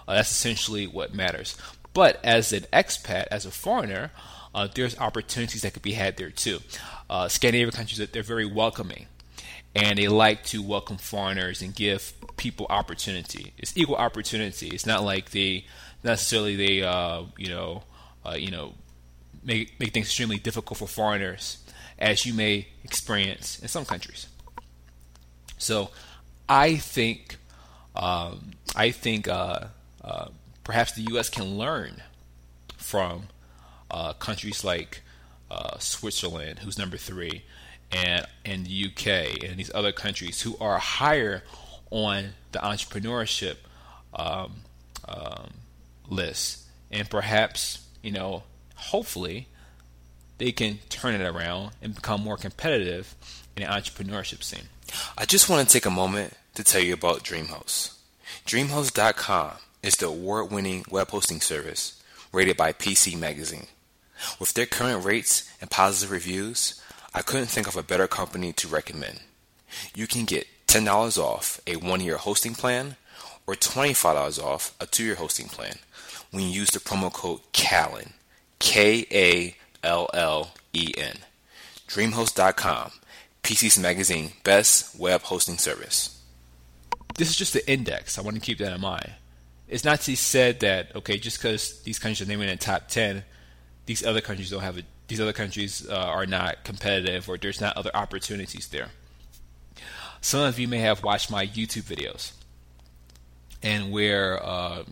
Uh, 0.05 0.15
that's 0.15 0.29
essentially 0.29 0.87
what 0.87 1.13
matters. 1.13 1.55
But 1.93 2.19
as 2.21 2.51
an 2.51 2.63
expat, 2.73 3.27
as 3.31 3.45
a 3.45 3.51
foreigner, 3.51 4.11
uh, 4.53 4.67
there's 4.75 4.99
opportunities 4.99 5.61
that 5.61 5.71
could 5.71 5.83
be 5.83 5.93
had 5.93 6.17
there 6.17 6.31
too. 6.31 6.59
Uh, 7.09 7.29
Scandinavian 7.29 7.71
countries, 7.71 8.05
they're 8.09 8.23
very 8.23 8.45
welcoming, 8.45 9.07
and 9.73 9.97
they 9.97 10.09
like 10.09 10.43
to 10.47 10.61
welcome 10.61 10.97
foreigners 10.97 11.61
and 11.61 11.73
give 11.73 12.11
people 12.35 12.67
opportunity. 12.69 13.53
It's 13.57 13.71
equal 13.77 13.95
opportunity. 13.95 14.67
It's 14.67 14.85
not 14.85 15.03
like 15.03 15.31
they 15.31 15.65
necessarily 16.03 16.57
they 16.57 16.83
uh, 16.83 17.23
you 17.37 17.47
know 17.47 17.83
uh, 18.25 18.35
you 18.35 18.51
know 18.51 18.73
make 19.47 19.79
make 19.79 19.93
things 19.93 20.07
extremely 20.07 20.37
difficult 20.37 20.77
for 20.77 20.87
foreigners, 20.87 21.57
as 21.97 22.25
you 22.25 22.33
may 22.33 22.67
experience 22.83 23.59
in 23.59 23.67
some 23.67 23.85
countries. 23.85 24.27
So 25.57 25.89
I 26.47 26.75
think 26.75 27.37
um, 27.95 28.51
I 28.75 28.91
think 28.91 29.27
uh, 29.27 29.67
uh, 30.03 30.27
perhaps 30.63 30.91
the 30.91 31.01
U.S. 31.13 31.29
can 31.29 31.57
learn 31.57 32.03
from 32.77 33.23
uh, 33.89 34.13
countries 34.13 34.63
like 34.63 35.01
uh, 35.49 35.79
Switzerland, 35.79 36.59
who's 36.59 36.77
number 36.77 36.97
three, 36.97 37.43
and 37.91 38.27
and 38.45 38.65
the 38.65 38.85
UK 38.85 39.43
and 39.43 39.57
these 39.57 39.71
other 39.73 39.93
countries 39.93 40.41
who 40.41 40.57
are 40.59 40.77
higher 40.77 41.41
on 41.89 42.33
the 42.51 42.59
entrepreneurship 42.59 43.55
um, 44.13 44.57
um, 45.07 45.51
list, 46.09 46.67
and 46.91 47.09
perhaps 47.09 47.87
you 48.01 48.11
know, 48.11 48.43
hopefully, 48.77 49.47
they 50.37 50.51
can 50.51 50.79
turn 50.89 51.19
it 51.19 51.25
around 51.25 51.71
and 51.81 51.95
become 51.95 52.21
more 52.21 52.37
competitive 52.37 53.15
in 53.55 53.63
the 53.63 53.69
entrepreneurship 53.69 54.43
scene. 54.43 54.69
I 55.17 55.25
just 55.25 55.49
want 55.49 55.67
to 55.67 55.73
take 55.73 55.85
a 55.85 55.91
moment 55.91 56.33
to 56.55 56.63
tell 56.63 56.81
you 56.81 56.93
about 56.93 57.23
DreamHost. 57.23 57.97
DreamHost.com 58.45 59.51
is 59.83 59.95
the 59.95 60.07
award 60.07 60.51
winning 60.51 60.85
web 60.89 61.09
hosting 61.09 61.41
service 61.41 62.01
rated 62.31 62.57
by 62.57 62.73
PC 62.73 63.17
Magazine. 63.17 63.67
With 64.39 64.53
their 64.53 64.65
current 64.65 65.05
rates 65.05 65.49
and 65.61 65.69
positive 65.69 66.11
reviews, 66.11 66.81
I 67.13 67.21
couldn't 67.21 67.47
think 67.47 67.67
of 67.67 67.75
a 67.75 67.83
better 67.83 68.07
company 68.07 68.53
to 68.53 68.67
recommend. 68.67 69.19
You 69.95 70.07
can 70.07 70.25
get 70.25 70.47
$10 70.67 71.17
off 71.17 71.61
a 71.67 71.75
one 71.77 72.01
year 72.01 72.17
hosting 72.17 72.53
plan 72.53 72.95
or 73.45 73.55
$25 73.55 74.43
off 74.43 74.75
a 74.79 74.85
two 74.85 75.03
year 75.03 75.15
hosting 75.15 75.47
plan 75.47 75.75
when 76.31 76.43
you 76.43 76.49
use 76.49 76.71
the 76.71 76.79
promo 76.79 77.11
code 77.11 77.39
KALLEN. 77.53 78.13
K 78.59 79.05
A 79.11 79.55
L 79.85 80.09
L 80.13 80.53
E 80.73 80.93
N. 80.97 81.15
DreamHost.com 81.87 82.91
PC's 83.43 83.79
Magazine 83.79 84.33
Best 84.43 84.99
Web 84.99 85.21
Hosting 85.21 85.57
Service. 85.57 86.21
This 87.17 87.29
is 87.29 87.35
just 87.35 87.53
the 87.53 87.69
index. 87.69 88.17
I 88.17 88.21
want 88.21 88.35
to 88.35 88.41
keep 88.41 88.57
that 88.59 88.73
in 88.73 88.81
mind. 88.81 89.11
It's 89.67 89.83
not 89.83 90.01
to 90.01 90.11
be 90.11 90.15
said 90.15 90.59
that 90.61 90.95
okay, 90.95 91.17
just 91.17 91.37
because 91.37 91.81
these 91.83 91.99
countries 91.99 92.27
are 92.27 92.29
named 92.29 92.43
in 92.43 92.49
the 92.49 92.57
top 92.57 92.87
ten, 92.87 93.23
these 93.85 94.05
other 94.05 94.21
countries 94.21 94.49
don't 94.49 94.61
have 94.61 94.77
it. 94.77 94.85
These 95.07 95.21
other 95.21 95.33
countries 95.33 95.87
uh, 95.89 95.95
are 95.95 96.25
not 96.25 96.63
competitive, 96.63 97.29
or 97.29 97.37
there's 97.37 97.61
not 97.61 97.77
other 97.77 97.91
opportunities 97.93 98.67
there. 98.67 98.89
Some 100.19 100.41
of 100.41 100.59
you 100.59 100.67
may 100.67 100.79
have 100.79 101.03
watched 101.03 101.31
my 101.31 101.47
YouTube 101.47 101.83
videos, 101.83 102.33
and 103.63 103.91
where 103.91 104.43
uh, 104.43 104.83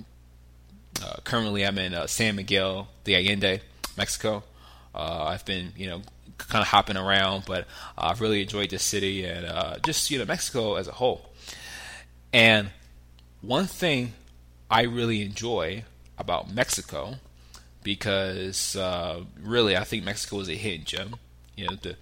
uh, 1.05 1.17
currently 1.23 1.65
I'm 1.65 1.77
in 1.77 1.93
uh, 1.93 2.07
San 2.07 2.35
Miguel 2.35 2.87
de 3.03 3.15
Allende, 3.15 3.61
Mexico. 3.97 4.43
Uh, 4.93 5.25
I've 5.27 5.45
been, 5.45 5.71
you 5.77 5.87
know, 5.87 6.01
kind 6.37 6.61
of 6.61 6.67
hopping 6.67 6.97
around, 6.97 7.43
but 7.45 7.67
I've 7.97 8.21
really 8.21 8.41
enjoyed 8.41 8.69
this 8.69 8.83
city 8.83 9.25
and 9.25 9.45
uh, 9.45 9.77
just 9.85 10.09
you 10.09 10.17
know 10.17 10.25
Mexico 10.25 10.75
as 10.75 10.87
a 10.87 10.93
whole. 10.93 11.29
And 12.33 12.71
one 13.41 13.65
thing 13.65 14.13
I 14.69 14.83
really 14.83 15.21
enjoy 15.21 15.83
about 16.17 16.51
Mexico, 16.51 17.15
because 17.83 18.75
uh, 18.75 19.21
really 19.41 19.77
I 19.77 19.83
think 19.83 20.03
Mexico 20.03 20.39
is 20.39 20.49
a 20.49 20.55
hidden 20.55 20.85
gem. 20.85 21.15
You 21.55 21.67
know, 21.67 21.75
the 21.81 21.97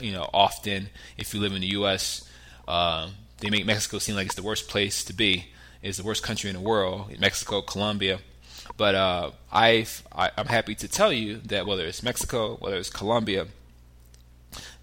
you 0.00 0.12
know 0.12 0.28
often 0.32 0.88
if 1.16 1.34
you 1.34 1.40
live 1.40 1.52
in 1.52 1.60
the 1.60 1.68
U.S., 1.68 2.28
uh, 2.66 3.10
they 3.38 3.50
make 3.50 3.66
Mexico 3.66 3.98
seem 3.98 4.16
like 4.16 4.26
it's 4.26 4.34
the 4.34 4.42
worst 4.42 4.68
place 4.68 5.04
to 5.04 5.12
be. 5.12 5.48
It's 5.82 5.98
the 5.98 6.04
worst 6.04 6.22
country 6.22 6.50
in 6.50 6.56
the 6.56 6.62
world. 6.62 7.18
Mexico, 7.18 7.62
Colombia. 7.62 8.20
But 8.76 8.94
uh, 8.94 9.30
I, 9.52 9.86
I'm 10.14 10.46
happy 10.46 10.74
to 10.76 10.88
tell 10.88 11.12
you 11.12 11.38
that 11.46 11.66
whether 11.66 11.84
it's 11.84 12.02
Mexico, 12.02 12.56
whether 12.56 12.76
it's 12.76 12.90
Colombia, 12.90 13.46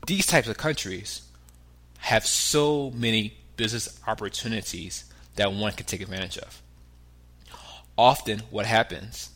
these 0.06 0.26
types 0.26 0.48
of 0.48 0.58
countries 0.58 1.24
have 2.00 2.26
so 2.26 2.92
many 2.92 3.34
business 3.56 4.00
opportunities 4.08 5.06
that 5.36 5.52
one 5.52 5.74
can 5.74 5.86
take 5.86 6.02
advantage 6.02 6.38
of. 6.38 6.62
Often, 7.98 8.44
what 8.52 8.66
happens, 8.66 9.32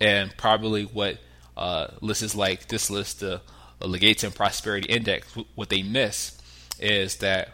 and 0.00 0.34
probably 0.36 0.84
what 0.84 1.18
uh, 1.56 1.88
lists 2.00 2.34
like 2.34 2.68
this 2.68 2.90
list, 2.90 3.20
the 3.20 3.40
Legatum 3.80 4.34
Prosperity 4.34 4.88
Index, 4.88 5.26
what 5.54 5.68
they 5.68 5.82
miss 5.82 6.38
is 6.78 7.16
that 7.16 7.50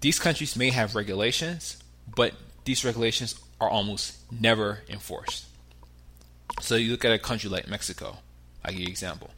these 0.00 0.18
countries 0.18 0.56
may 0.56 0.70
have 0.70 0.94
regulations, 0.94 1.82
but 2.14 2.34
these 2.64 2.84
regulations 2.84 3.34
are 3.60 3.68
almost 3.68 4.16
never 4.32 4.80
enforced. 4.88 5.46
So 6.60 6.76
you 6.76 6.90
look 6.90 7.04
at 7.04 7.12
a 7.12 7.18
country 7.18 7.50
like 7.50 7.68
Mexico, 7.68 8.18
I 8.64 8.70
give 8.70 8.80
you 8.80 8.86
an 8.86 8.90
example. 8.90 9.30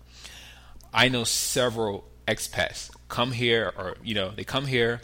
I 0.92 1.08
know 1.08 1.24
several 1.24 2.04
expats 2.26 2.90
come 3.08 3.32
here, 3.32 3.72
or 3.76 3.96
you 4.02 4.14
know, 4.14 4.30
they 4.30 4.44
come 4.44 4.66
here, 4.66 5.00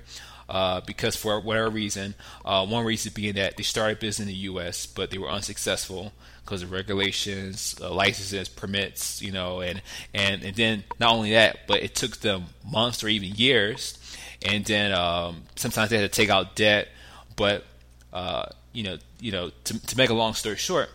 uh, 0.48 0.80
because 0.80 1.16
for 1.16 1.40
whatever 1.40 1.68
reason, 1.68 2.14
uh, 2.44 2.66
one 2.66 2.84
reason 2.84 3.12
being 3.14 3.34
that 3.34 3.56
they 3.56 3.62
started 3.62 3.98
business 3.98 4.20
in 4.20 4.28
the 4.28 4.40
U.S. 4.50 4.86
but 4.86 5.10
they 5.10 5.18
were 5.18 5.30
unsuccessful 5.30 6.12
because 6.44 6.62
of 6.62 6.70
regulations, 6.70 7.74
uh, 7.80 7.92
licenses, 7.92 8.48
permits, 8.48 9.20
you 9.20 9.32
know, 9.32 9.60
and, 9.60 9.82
and 10.14 10.44
and 10.44 10.54
then 10.54 10.84
not 11.00 11.12
only 11.12 11.32
that, 11.32 11.66
but 11.66 11.82
it 11.82 11.94
took 11.94 12.18
them 12.18 12.46
months 12.64 13.02
or 13.02 13.08
even 13.08 13.30
years, 13.34 13.98
and 14.42 14.64
then 14.64 14.92
um, 14.92 15.42
sometimes 15.56 15.90
they 15.90 15.98
had 15.98 16.10
to 16.10 16.16
take 16.16 16.30
out 16.30 16.54
debt, 16.54 16.88
but 17.34 17.64
uh, 18.12 18.46
you 18.72 18.84
know, 18.84 18.98
you 19.20 19.32
know, 19.32 19.50
to, 19.64 19.86
to 19.86 19.96
make 19.96 20.10
a 20.10 20.14
long 20.14 20.34
story 20.34 20.56
short, 20.56 20.90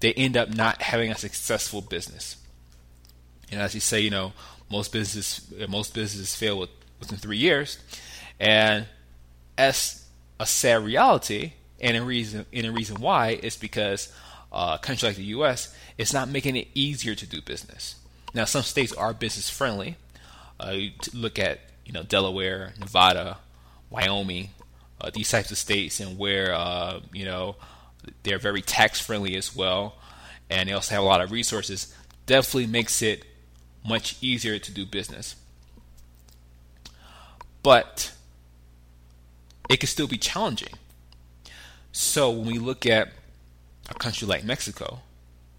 they 0.00 0.12
end 0.14 0.36
up 0.36 0.54
not 0.54 0.82
having 0.82 1.10
a 1.10 1.16
successful 1.16 1.80
business. 1.80 2.36
And 3.50 3.60
as 3.60 3.74
you 3.74 3.80
say, 3.80 4.00
you 4.00 4.10
know, 4.10 4.32
most 4.70 4.92
businesses 4.92 5.52
most 5.68 5.94
businesses 5.94 6.34
fail 6.34 6.58
with, 6.58 6.70
within 7.00 7.18
three 7.18 7.38
years, 7.38 7.78
and 8.38 8.86
as 9.58 10.06
a 10.38 10.46
sad 10.46 10.84
reality, 10.84 11.52
and 11.80 11.96
a 11.96 12.02
reason 12.02 12.46
and 12.52 12.66
a 12.66 12.72
reason 12.72 13.00
why 13.00 13.30
is 13.42 13.56
because 13.56 14.12
uh, 14.52 14.76
a 14.80 14.84
country 14.84 15.08
like 15.08 15.16
the 15.16 15.24
U.S. 15.24 15.74
is 15.98 16.12
not 16.12 16.28
making 16.28 16.56
it 16.56 16.68
easier 16.74 17.14
to 17.14 17.26
do 17.26 17.40
business. 17.40 17.96
Now, 18.34 18.44
some 18.44 18.62
states 18.62 18.92
are 18.92 19.12
business 19.12 19.50
friendly. 19.50 19.96
Uh, 20.58 20.76
look 21.12 21.38
at 21.38 21.60
you 21.84 21.92
know 21.92 22.02
Delaware, 22.02 22.74
Nevada, 22.78 23.38
Wyoming, 23.88 24.50
uh, 25.00 25.10
these 25.12 25.30
types 25.30 25.50
of 25.50 25.58
states, 25.58 26.00
and 26.00 26.18
where 26.18 26.54
uh, 26.54 27.00
you 27.12 27.24
know 27.24 27.56
they're 28.22 28.38
very 28.38 28.62
tax 28.62 29.00
friendly 29.00 29.36
as 29.36 29.54
well, 29.54 29.96
and 30.48 30.68
they 30.68 30.72
also 30.72 30.94
have 30.94 31.02
a 31.02 31.06
lot 31.06 31.20
of 31.20 31.32
resources. 31.32 31.94
Definitely 32.26 32.66
makes 32.66 33.02
it 33.02 33.24
much 33.86 34.16
easier 34.20 34.58
to 34.58 34.72
do 34.72 34.84
business. 34.84 35.36
But 37.62 38.12
it 39.68 39.80
can 39.80 39.88
still 39.88 40.06
be 40.06 40.18
challenging. 40.18 40.74
So 41.92 42.30
when 42.30 42.46
we 42.46 42.58
look 42.58 42.86
at 42.86 43.08
a 43.88 43.94
country 43.94 44.26
like 44.26 44.44
Mexico, 44.44 45.00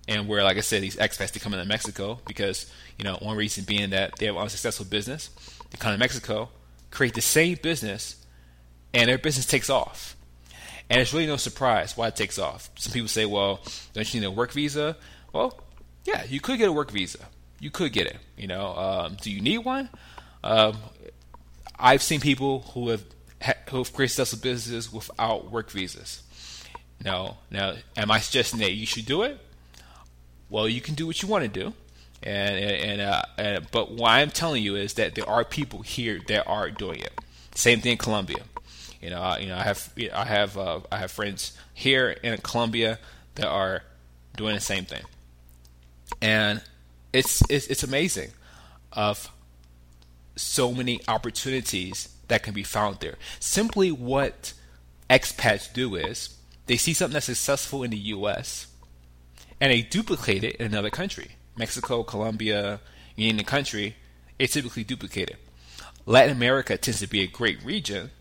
and 0.07 0.27
where, 0.27 0.43
like 0.43 0.57
I 0.57 0.61
said, 0.61 0.81
these 0.81 0.95
expats 0.95 1.31
they 1.31 1.39
come 1.39 1.53
into 1.53 1.65
Mexico 1.65 2.19
because 2.27 2.71
you 2.97 3.03
know 3.03 3.17
one 3.21 3.37
reason 3.37 3.63
being 3.63 3.91
that 3.91 4.17
they 4.17 4.25
have 4.25 4.37
unsuccessful 4.37 4.85
business, 4.85 5.29
they 5.69 5.77
come 5.77 5.93
to 5.93 5.97
Mexico, 5.97 6.49
create 6.89 7.13
the 7.13 7.21
same 7.21 7.57
business, 7.61 8.20
and 8.93 9.09
their 9.09 9.17
business 9.17 9.45
takes 9.45 9.69
off. 9.69 10.15
And 10.89 10.99
it's 10.99 11.13
really 11.13 11.27
no 11.27 11.37
surprise 11.37 11.95
why 11.95 12.07
it 12.07 12.15
takes 12.15 12.37
off. 12.37 12.69
Some 12.75 12.91
people 12.91 13.07
say, 13.07 13.25
well, 13.25 13.61
don't 13.93 14.13
you 14.13 14.19
need 14.19 14.27
a 14.27 14.31
work 14.31 14.51
visa? 14.51 14.97
Well, 15.31 15.57
yeah, 16.03 16.23
you 16.25 16.41
could 16.41 16.57
get 16.57 16.67
a 16.67 16.73
work 16.73 16.91
visa 16.91 17.19
you 17.61 17.69
could 17.69 17.93
get 17.93 18.07
it. 18.07 18.17
You 18.35 18.47
know, 18.47 18.75
um, 18.75 19.17
do 19.21 19.31
you 19.31 19.39
need 19.39 19.59
one? 19.59 19.87
Um, 20.43 20.77
I've 21.79 22.01
seen 22.01 22.19
people 22.19 22.61
who 22.73 22.89
have 22.89 23.05
who 23.69 23.77
have 23.77 23.93
created 23.93 24.13
successful 24.13 24.39
businesses 24.41 24.91
without 24.91 25.49
work 25.49 25.71
visas. 25.71 26.23
No, 27.03 27.37
now, 27.49 27.75
am 27.95 28.11
I 28.11 28.19
suggesting 28.19 28.59
that 28.59 28.73
you 28.73 28.85
should 28.85 29.05
do 29.05 29.21
it? 29.21 29.39
Well, 30.49 30.67
you 30.67 30.81
can 30.81 30.95
do 30.95 31.07
what 31.07 31.21
you 31.21 31.27
want 31.27 31.43
to 31.43 31.59
do, 31.59 31.73
and 32.23 32.59
and, 32.59 33.01
uh, 33.01 33.21
and 33.37 33.71
but 33.71 33.91
what 33.91 34.09
I'm 34.09 34.31
telling 34.31 34.63
you 34.63 34.75
is 34.75 34.95
that 34.95 35.15
there 35.15 35.29
are 35.29 35.45
people 35.45 35.83
here 35.83 36.19
that 36.27 36.47
are 36.47 36.69
doing 36.69 36.99
it. 36.99 37.13
Same 37.55 37.79
thing 37.79 37.93
in 37.93 37.97
Colombia. 37.97 38.43
You 39.01 39.09
know, 39.09 39.21
I, 39.21 39.39
you 39.39 39.47
know, 39.47 39.57
I 39.57 39.63
have 39.63 39.93
I 40.13 40.25
have 40.25 40.57
uh, 40.57 40.79
I 40.91 40.97
have 40.97 41.11
friends 41.11 41.57
here 41.73 42.11
in 42.11 42.37
Colombia 42.37 42.99
that 43.35 43.47
are 43.47 43.83
doing 44.37 44.55
the 44.55 44.61
same 44.61 44.85
thing, 44.85 45.03
and 46.21 46.61
it's, 47.11 47.41
it's 47.49 47.67
it's 47.67 47.83
amazing 47.83 48.31
of 48.93 49.31
so 50.35 50.71
many 50.71 51.01
opportunities 51.07 52.15
that 52.27 52.43
can 52.43 52.53
be 52.53 52.63
found 52.63 52.99
there. 52.99 53.15
Simply 53.39 53.91
what 53.91 54.53
expats 55.09 55.71
do 55.71 55.95
is 55.95 56.37
they 56.67 56.77
see 56.77 56.93
something 56.93 57.13
that's 57.13 57.25
successful 57.25 57.83
in 57.83 57.91
the 57.91 57.97
U.S. 57.97 58.67
and 59.59 59.71
they 59.71 59.81
duplicate 59.81 60.43
it 60.43 60.55
in 60.55 60.67
another 60.67 60.89
country. 60.89 61.31
Mexico, 61.57 62.03
Colombia, 62.03 62.79
you 63.15 63.27
name 63.27 63.37
the 63.37 63.43
country, 63.43 63.95
it's 64.39 64.53
typically 64.53 64.83
duplicated. 64.83 65.37
Latin 66.05 66.31
America 66.31 66.77
tends 66.77 66.99
to 67.01 67.07
be 67.07 67.21
a 67.21 67.27
great 67.27 67.63
region 67.63 68.11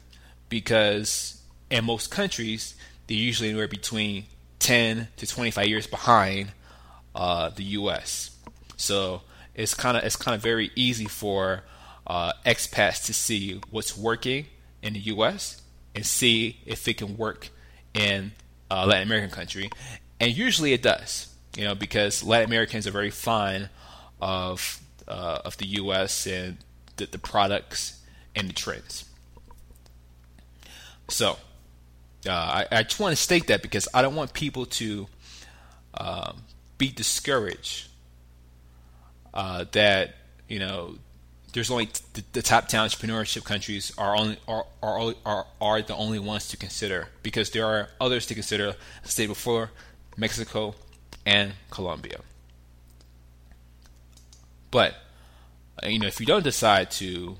because 0.50 1.40
in 1.70 1.86
most 1.86 2.10
countries 2.10 2.74
they're 3.06 3.16
usually 3.16 3.48
anywhere 3.48 3.68
between 3.68 4.26
10 4.58 5.08
to 5.16 5.26
25 5.26 5.66
years 5.66 5.86
behind 5.86 6.52
uh, 7.14 7.48
the 7.48 7.64
U.S. 7.64 8.36
So 8.76 9.22
it's 9.54 9.74
kind 9.74 9.96
of 9.96 10.04
it's 10.04 10.16
kind 10.16 10.34
of 10.34 10.42
very 10.42 10.70
easy 10.76 11.06
for 11.06 11.64
uh, 12.06 12.32
expats 12.46 13.04
to 13.06 13.14
see 13.14 13.60
what's 13.70 13.96
working 13.96 14.46
in 14.82 14.92
the 14.92 15.00
U.S. 15.00 15.60
and 15.94 16.06
see 16.06 16.58
if 16.66 16.86
it 16.86 16.98
can 16.98 17.16
work 17.16 17.48
in 17.94 18.32
a 18.70 18.86
Latin 18.86 19.08
American 19.08 19.30
country, 19.30 19.70
and 20.20 20.36
usually 20.36 20.72
it 20.72 20.82
does. 20.82 21.26
You 21.56 21.64
know, 21.64 21.74
because 21.74 22.22
Latin 22.22 22.48
Americans 22.48 22.86
are 22.86 22.92
very 22.92 23.10
fond 23.10 23.70
of 24.22 24.80
uh, 25.08 25.40
of 25.44 25.56
the 25.56 25.66
U.S. 25.66 26.26
and 26.26 26.58
the, 26.96 27.06
the 27.06 27.18
products 27.18 28.00
and 28.36 28.48
the 28.48 28.52
trends. 28.52 29.09
So, 31.10 31.36
uh, 32.26 32.30
I, 32.30 32.66
I, 32.70 32.82
just 32.82 33.00
want 33.00 33.16
to 33.16 33.22
state 33.22 33.46
that 33.48 33.62
because 33.62 33.88
I 33.94 34.02
don't 34.02 34.14
want 34.14 34.32
people 34.32 34.66
to 34.66 35.06
um, 35.94 36.42
be 36.78 36.90
discouraged 36.90 37.88
uh, 39.32 39.64
that 39.72 40.16
you 40.48 40.58
know 40.58 40.96
there's 41.52 41.70
only 41.70 41.88
the, 42.12 42.24
the, 42.32 42.42
top 42.42 42.68
10 42.68 42.80
entrepreneurship 42.88 43.44
countries 43.44 43.92
are 43.98 44.16
only 44.16 44.38
are, 44.46 44.66
are 44.82 45.14
are 45.24 45.46
are 45.60 45.82
the 45.82 45.94
only 45.94 46.18
ones 46.18 46.48
to 46.48 46.56
consider 46.56 47.08
because 47.22 47.50
there 47.50 47.66
are 47.66 47.88
others 48.00 48.26
to 48.26 48.34
consider. 48.34 48.74
I 49.04 49.08
stated 49.08 49.28
before, 49.28 49.70
Mexico 50.16 50.74
and 51.26 51.52
Colombia. 51.70 52.20
But 54.70 54.94
uh, 55.82 55.88
you 55.88 55.98
know, 55.98 56.06
if 56.06 56.20
you 56.20 56.26
don't 56.26 56.44
decide 56.44 56.90
to 56.92 57.36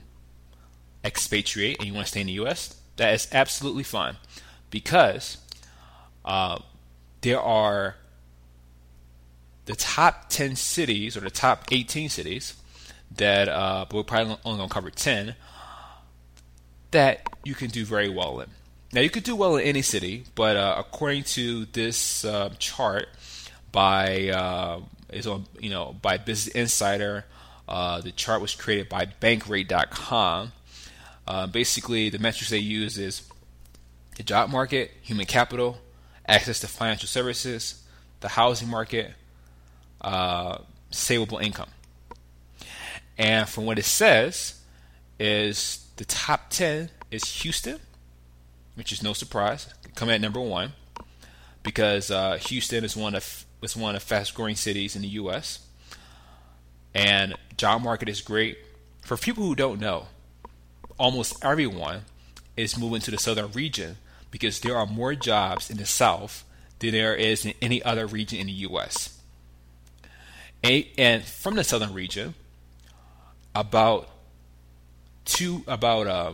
expatriate 1.05 1.79
and 1.79 1.87
you 1.87 1.95
want 1.95 2.07
to 2.07 2.11
stay 2.11 2.21
in 2.21 2.27
the 2.27 2.35
U.S., 2.35 2.80
that 3.01 3.15
is 3.15 3.29
absolutely 3.33 3.83
fine 3.83 4.17
because 4.69 5.39
uh, 6.23 6.59
there 7.23 7.41
are 7.41 7.97
the 9.65 9.75
top 9.75 10.29
10 10.29 10.55
cities 10.55 11.17
or 11.17 11.21
the 11.21 11.31
top 11.31 11.65
18 11.73 12.11
cities 12.11 12.55
that, 13.17 13.49
uh, 13.49 13.87
we're 13.91 14.03
probably 14.03 14.37
only 14.45 14.59
going 14.59 14.69
to 14.69 14.75
cover 14.75 14.91
10, 14.91 15.35
that 16.91 17.23
you 17.43 17.55
can 17.55 17.71
do 17.71 17.87
very 17.87 18.11
well 18.11 18.39
in. 18.41 18.51
Now, 18.93 19.01
you 19.01 19.09
could 19.09 19.25
do 19.25 19.35
well 19.35 19.57
in 19.57 19.65
any 19.65 19.81
city, 19.81 20.25
but 20.35 20.57
uh, 20.59 20.75
according 20.77 21.23
to 21.25 21.65
this 21.73 22.23
uh, 22.27 22.51
chart 22.59 23.09
by 23.73 24.29
uh, 24.29 24.81
is 25.09 25.27
on 25.27 25.47
you 25.59 25.71
know 25.71 25.97
by 26.03 26.19
Business 26.19 26.55
Insider, 26.55 27.25
uh, 27.67 28.03
the 28.03 28.11
chart 28.13 28.43
was 28.43 28.55
created 28.55 28.91
by 28.91 29.07
Bankrate.com. 29.07 30.53
Uh, 31.31 31.47
basically, 31.47 32.11
the 32.11 32.19
metrics 32.19 32.51
they 32.51 32.59
use 32.59 32.99
is 32.99 33.23
the 34.17 34.25
job 34.25 34.51
market, 34.51 34.91
human 35.01 35.27
capital, 35.27 35.79
access 36.27 36.59
to 36.59 36.67
financial 36.67 37.07
services, 37.07 37.85
the 38.19 38.27
housing 38.27 38.69
market, 38.69 39.13
uh, 40.01 40.59
savable 40.91 41.41
income. 41.41 41.69
And 43.17 43.49
from 43.49 43.65
what 43.65 43.79
it 43.79 43.85
says, 43.85 44.61
is 45.21 45.87
the 45.99 46.05
top 46.05 46.51
10 46.51 46.91
is 47.13 47.23
Houston, 47.43 47.79
which 48.75 48.91
is 48.91 49.01
no 49.01 49.13
surprise, 49.13 49.73
coming 49.95 50.17
at 50.17 50.21
number 50.21 50.41
one, 50.41 50.73
because 51.63 52.11
uh, 52.11 52.39
Houston 52.39 52.83
is 52.83 52.97
one 52.97 53.15
of 53.15 53.47
is 53.63 53.77
one 53.77 53.95
of 53.95 54.03
fast 54.03 54.35
growing 54.35 54.57
cities 54.57 54.97
in 54.97 55.03
the 55.03 55.09
U.S. 55.23 55.61
And 56.93 57.37
job 57.57 57.83
market 57.83 58.09
is 58.09 58.21
great. 58.21 58.59
For 59.03 59.17
people 59.17 59.45
who 59.45 59.55
don't 59.55 59.79
know, 59.79 60.09
almost 61.01 61.45
everyone 61.45 62.03
is 62.57 62.79
moving 62.79 63.01
to 63.01 63.11
the 63.11 63.19
southern 63.19 63.51
region 63.53 63.97
because 64.31 64.61
there 64.61 64.77
are 64.77 64.87
more 64.87 65.15
jobs 65.15 65.71
in 65.71 65.79
the 65.79 65.87
south 65.87 66.45
than 66.79 66.93
there 66.93 67.15
is 67.15 67.45
in 67.45 67.55
any 67.61 67.83
other 67.83 68.07
region 68.07 68.39
in 68.39 68.47
the 68.47 68.53
U.S 68.53 69.21
and 70.63 71.25
from 71.25 71.57
the 71.57 71.65
southern 71.65 71.95
region, 71.95 72.35
about 73.55 74.09
two 75.25 75.65
about 75.67 76.07
uh, 76.07 76.33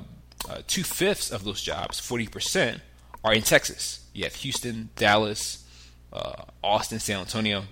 uh, 0.48 0.62
two 0.66 0.82
fifths 0.82 1.30
of 1.30 1.44
those 1.44 1.62
jobs, 1.62 2.00
forty 2.00 2.26
percent, 2.26 2.80
are 3.22 3.32
in 3.32 3.42
Texas. 3.42 4.04
You 4.12 4.24
have 4.24 4.34
Houston, 4.36 4.90
Dallas, 4.96 5.64
uh, 6.12 6.42
Austin, 6.62 6.98
San 6.98 7.20
Antonio. 7.20 7.64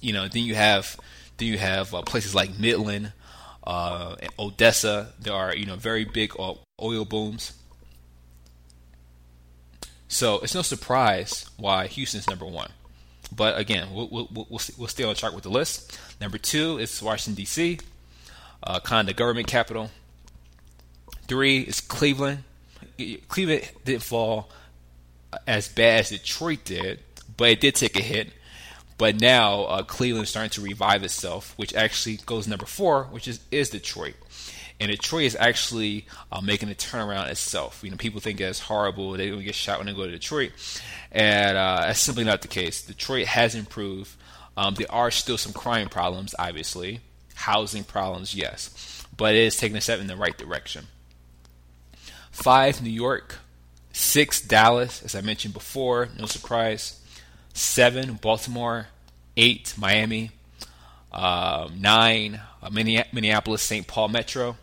You 0.00 0.12
know, 0.12 0.28
then 0.28 0.42
you 0.42 0.54
have 0.54 0.98
then 1.36 1.48
you 1.48 1.58
have 1.58 1.94
uh, 1.94 2.02
places 2.02 2.34
like 2.34 2.58
Midland, 2.58 3.12
uh, 3.66 4.16
Odessa. 4.38 5.12
There 5.20 5.34
are 5.34 5.54
you 5.54 5.66
know 5.66 5.76
very 5.76 6.04
big 6.04 6.32
oil 6.38 7.04
booms. 7.04 7.52
So 10.08 10.38
it's 10.40 10.54
no 10.54 10.62
surprise 10.62 11.50
why 11.56 11.88
Houston's 11.88 12.28
number 12.28 12.46
one. 12.46 12.70
But 13.34 13.58
again, 13.58 13.92
we'll, 13.92 14.08
we'll, 14.08 14.28
we'll, 14.32 14.60
we'll 14.78 14.88
stay 14.88 15.02
on 15.04 15.14
track 15.16 15.32
with 15.32 15.42
the 15.42 15.50
list. 15.50 15.98
Number 16.20 16.38
two 16.38 16.78
is 16.78 17.02
Washington, 17.02 17.34
D.C., 17.34 17.80
uh, 18.62 18.80
kind 18.80 19.08
of 19.08 19.16
government 19.16 19.48
capital. 19.48 19.90
Three 21.26 21.60
is 21.60 21.80
Cleveland. 21.80 22.44
Cleveland 23.28 23.68
didn't 23.84 24.04
fall 24.04 24.48
as 25.46 25.68
bad 25.68 26.00
as 26.00 26.10
Detroit 26.10 26.64
did, 26.64 27.00
but 27.36 27.50
it 27.50 27.60
did 27.60 27.74
take 27.74 27.98
a 27.98 28.02
hit. 28.02 28.28
But 28.98 29.20
now 29.20 29.64
uh, 29.64 29.82
Cleveland 29.82 30.24
is 30.24 30.30
starting 30.30 30.50
to 30.50 30.60
revive 30.62 31.02
itself, 31.04 31.52
which 31.56 31.74
actually 31.74 32.16
goes 32.24 32.48
number 32.48 32.66
four, 32.66 33.04
which 33.04 33.28
is 33.28 33.40
is 33.50 33.70
Detroit. 33.70 34.14
And 34.78 34.90
Detroit 34.90 35.24
is 35.24 35.36
actually 35.36 36.06
uh, 36.30 36.40
making 36.42 36.70
a 36.70 36.74
turnaround 36.74 37.30
itself. 37.30 37.80
You 37.82 37.90
know, 37.90 37.96
people 37.96 38.20
think 38.20 38.40
it's 38.40 38.60
horrible; 38.60 39.12
they 39.12 39.30
don't 39.30 39.42
get 39.42 39.54
shot 39.54 39.78
when 39.78 39.86
they 39.86 39.94
go 39.94 40.06
to 40.06 40.12
Detroit, 40.12 40.52
and 41.12 41.56
uh, 41.56 41.80
that's 41.86 42.00
simply 42.00 42.24
not 42.24 42.42
the 42.42 42.48
case. 42.48 42.82
Detroit 42.82 43.26
has 43.26 43.54
improved. 43.54 44.14
Um, 44.56 44.74
there 44.74 44.90
are 44.90 45.10
still 45.10 45.36
some 45.36 45.52
crime 45.52 45.90
problems, 45.90 46.34
obviously, 46.38 47.00
housing 47.34 47.84
problems, 47.84 48.34
yes, 48.34 49.04
but 49.14 49.34
it 49.34 49.40
is 49.40 49.56
taking 49.56 49.76
a 49.76 49.82
step 49.82 50.00
in 50.00 50.06
the 50.06 50.16
right 50.16 50.36
direction. 50.36 50.86
Five, 52.30 52.82
New 52.82 52.90
York. 52.90 53.38
Six, 53.92 54.42
Dallas, 54.42 55.02
as 55.02 55.14
I 55.14 55.22
mentioned 55.22 55.54
before, 55.54 56.10
no 56.18 56.26
surprise. 56.26 57.00
Seven, 57.56 58.14
Baltimore. 58.14 58.88
Eight, 59.34 59.74
Miami. 59.78 60.30
Uh, 61.10 61.70
nine, 61.74 62.40
uh, 62.62 62.68
Minneapolis, 62.70 63.62
St. 63.62 63.86
Paul 63.86 64.08
Metro. 64.08 64.56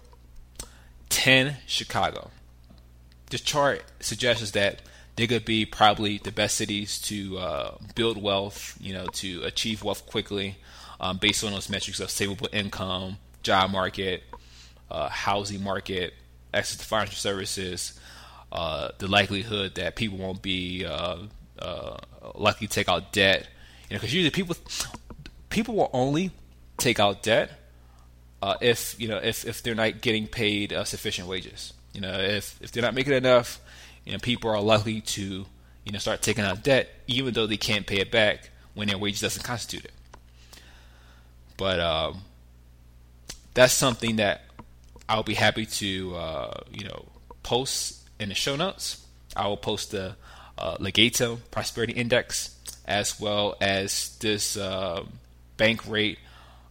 10 1.09 1.57
Chicago. 1.65 2.29
This 3.31 3.41
chart 3.41 3.83
suggests 3.99 4.51
that 4.51 4.83
they 5.15 5.25
could 5.25 5.43
be 5.43 5.65
probably 5.65 6.19
the 6.19 6.31
best 6.31 6.55
cities 6.55 6.99
to 7.01 7.39
uh, 7.39 7.77
build 7.95 8.21
wealth, 8.21 8.77
you 8.79 8.93
know, 8.93 9.07
to 9.13 9.41
achieve 9.43 9.83
wealth 9.83 10.05
quickly, 10.05 10.57
um, 10.99 11.17
based 11.17 11.43
on 11.43 11.51
those 11.51 11.69
metrics 11.69 11.99
of 11.99 12.09
savable 12.09 12.47
income, 12.53 13.17
job 13.41 13.71
market, 13.71 14.23
uh, 14.91 15.09
housing 15.09 15.63
market, 15.63 16.13
access 16.53 16.77
to 16.77 16.85
financial 16.85 17.15
services, 17.15 17.99
uh, 18.51 18.89
the 18.99 19.07
likelihood 19.07 19.73
that 19.75 19.95
people 19.95 20.19
won't 20.19 20.43
be 20.43 20.85
uh, 21.63 21.97
likely 22.35 22.67
take 22.67 22.89
out 22.89 23.11
debt, 23.11 23.47
you 23.89 23.95
know, 23.95 23.99
because 23.99 24.13
usually 24.13 24.31
people 24.31 24.55
people 25.49 25.75
will 25.75 25.89
only 25.93 26.31
take 26.77 26.99
out 26.99 27.23
debt 27.23 27.51
uh, 28.41 28.57
if 28.59 28.99
you 28.99 29.07
know 29.07 29.17
if, 29.17 29.45
if 29.45 29.63
they're 29.63 29.73
not 29.73 30.01
getting 30.01 30.27
paid 30.27 30.73
uh, 30.73 30.83
sufficient 30.83 31.27
wages. 31.27 31.71
You 31.93 32.01
know, 32.01 32.19
if 32.19 32.61
if 32.61 32.71
they're 32.71 32.83
not 32.83 32.93
making 32.93 33.13
enough, 33.13 33.61
you 34.03 34.11
know, 34.11 34.19
people 34.19 34.49
are 34.49 34.59
likely 34.59 34.99
to 35.01 35.45
you 35.85 35.91
know 35.91 35.99
start 35.99 36.21
taking 36.21 36.43
out 36.43 36.61
debt, 36.61 36.89
even 37.07 37.33
though 37.33 37.47
they 37.47 37.55
can't 37.55 37.87
pay 37.87 37.99
it 37.99 38.11
back 38.11 38.49
when 38.73 38.89
their 38.89 38.97
wages 38.97 39.21
doesn't 39.21 39.43
constitute 39.43 39.85
it. 39.85 39.93
But 41.55 41.79
um, 41.79 42.23
that's 43.53 43.73
something 43.73 44.17
that 44.17 44.41
I'll 45.07 45.23
be 45.23 45.35
happy 45.35 45.65
to 45.65 46.15
uh, 46.15 46.61
you 46.69 46.85
know 46.85 47.05
post 47.43 48.09
in 48.19 48.27
the 48.27 48.35
show 48.35 48.57
notes. 48.57 49.05
I 49.37 49.47
will 49.47 49.57
post 49.57 49.91
the 49.91 50.15
uh, 50.57 50.77
Legatum 50.77 51.39
Prosperity 51.51 51.93
Index 51.93 52.53
as 52.85 53.19
well 53.19 53.55
as 53.61 54.17
this 54.19 54.57
uh, 54.57 55.03
Bankrate 55.57 56.17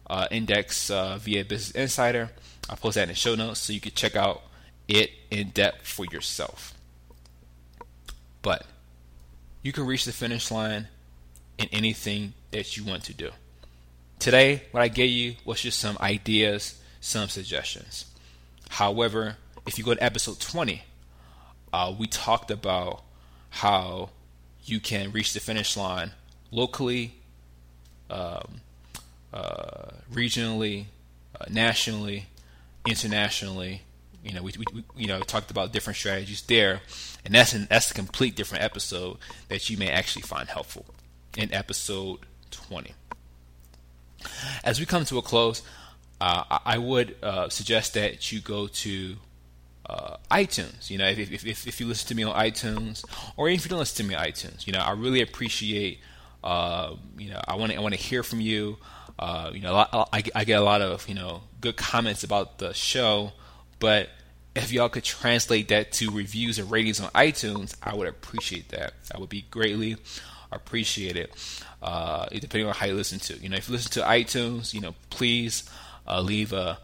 uh, 0.08 0.26
index 0.30 0.90
uh, 0.90 1.16
via 1.18 1.44
Business 1.44 1.70
Insider. 1.70 2.30
I'll 2.68 2.76
post 2.76 2.96
that 2.96 3.04
in 3.04 3.08
the 3.08 3.14
show 3.14 3.34
notes 3.34 3.60
so 3.60 3.72
you 3.72 3.80
can 3.80 3.92
check 3.92 4.16
out 4.16 4.42
it 4.88 5.10
in 5.30 5.50
depth 5.50 5.86
for 5.86 6.04
yourself. 6.06 6.74
But 8.42 8.66
you 9.62 9.72
can 9.72 9.86
reach 9.86 10.04
the 10.04 10.12
finish 10.12 10.50
line 10.50 10.88
in 11.58 11.68
anything 11.72 12.34
that 12.50 12.76
you 12.76 12.84
want 12.84 13.04
to 13.04 13.14
do. 13.14 13.30
Today, 14.18 14.62
what 14.70 14.82
I 14.82 14.88
gave 14.88 15.10
you 15.10 15.36
was 15.44 15.62
just 15.62 15.78
some 15.78 15.96
ideas, 16.00 16.80
some 17.00 17.28
suggestions. 17.28 18.06
However, 18.68 19.36
if 19.66 19.78
you 19.78 19.84
go 19.84 19.94
to 19.94 20.02
episode 20.02 20.40
20, 20.40 20.82
uh, 21.72 21.94
we 21.98 22.06
talked 22.06 22.50
about 22.50 23.02
how 23.52 24.08
you 24.64 24.80
can 24.80 25.12
reach 25.12 25.34
the 25.34 25.40
finish 25.40 25.76
line 25.76 26.12
locally, 26.50 27.14
um, 28.08 28.62
uh, 29.32 29.90
regionally, 30.12 30.86
uh, 31.38 31.44
nationally, 31.50 32.26
internationally. 32.86 33.82
You 34.24 34.32
know, 34.32 34.42
we, 34.42 34.52
we, 34.74 34.84
you 34.96 35.06
know 35.06 35.20
talked 35.20 35.50
about 35.50 35.72
different 35.72 35.98
strategies 35.98 36.42
there, 36.42 36.80
and 37.24 37.34
that's 37.34 37.52
an, 37.52 37.66
that's 37.68 37.90
a 37.90 37.94
complete 37.94 38.36
different 38.36 38.64
episode 38.64 39.18
that 39.48 39.68
you 39.68 39.76
may 39.76 39.90
actually 39.90 40.22
find 40.22 40.48
helpful 40.48 40.86
in 41.36 41.52
episode 41.52 42.20
20. 42.50 42.94
As 44.64 44.80
we 44.80 44.86
come 44.86 45.04
to 45.06 45.18
a 45.18 45.22
close, 45.22 45.62
uh, 46.20 46.58
I 46.64 46.78
would 46.78 47.16
uh, 47.22 47.50
suggest 47.50 47.94
that 47.94 48.32
you 48.32 48.40
go 48.40 48.66
to 48.68 49.16
uh, 49.86 50.16
iTunes. 50.30 50.90
You 50.90 50.98
know, 50.98 51.08
if, 51.08 51.18
if, 51.18 51.46
if, 51.46 51.66
if, 51.66 51.80
you 51.80 51.86
listen 51.86 52.08
to 52.08 52.14
me 52.14 52.22
on 52.22 52.34
iTunes, 52.34 53.04
or 53.36 53.48
if 53.48 53.64
you 53.64 53.68
don't 53.68 53.78
listen 53.78 54.04
to 54.04 54.08
me 54.08 54.14
on 54.14 54.24
iTunes, 54.24 54.66
you 54.66 54.72
know, 54.72 54.80
I 54.80 54.92
really 54.92 55.22
appreciate. 55.22 56.00
Uh, 56.42 56.96
you 57.16 57.30
know, 57.30 57.40
I 57.46 57.54
want 57.54 57.70
to 57.70 57.78
I 57.78 57.80
want 57.80 57.94
to 57.94 58.00
hear 58.00 58.22
from 58.22 58.40
you. 58.40 58.78
Uh, 59.18 59.50
you 59.52 59.60
know, 59.60 59.74
I, 59.76 60.22
I 60.34 60.44
get 60.44 60.60
a 60.60 60.64
lot 60.64 60.82
of 60.82 61.08
you 61.08 61.14
know 61.14 61.42
good 61.60 61.76
comments 61.76 62.24
about 62.24 62.58
the 62.58 62.72
show, 62.74 63.32
but 63.78 64.08
if 64.54 64.72
y'all 64.72 64.88
could 64.88 65.04
translate 65.04 65.68
that 65.68 65.92
to 65.92 66.10
reviews 66.10 66.58
and 66.58 66.70
ratings 66.70 67.00
on 67.00 67.08
iTunes, 67.10 67.76
I 67.82 67.94
would 67.94 68.08
appreciate 68.08 68.70
that. 68.70 68.94
I 69.14 69.18
would 69.18 69.28
be 69.28 69.46
greatly 69.50 69.96
appreciated. 70.50 71.30
Uh, 71.82 72.26
depending 72.26 72.68
on 72.68 72.74
how 72.74 72.86
you 72.86 72.94
listen 72.94 73.18
to. 73.18 73.36
You 73.38 73.48
know, 73.48 73.56
if 73.56 73.68
you 73.68 73.72
listen 73.72 73.90
to 73.92 74.02
iTunes, 74.02 74.72
you 74.72 74.80
know, 74.80 74.94
please 75.10 75.68
uh, 76.06 76.20
leave 76.20 76.52
a, 76.52 76.78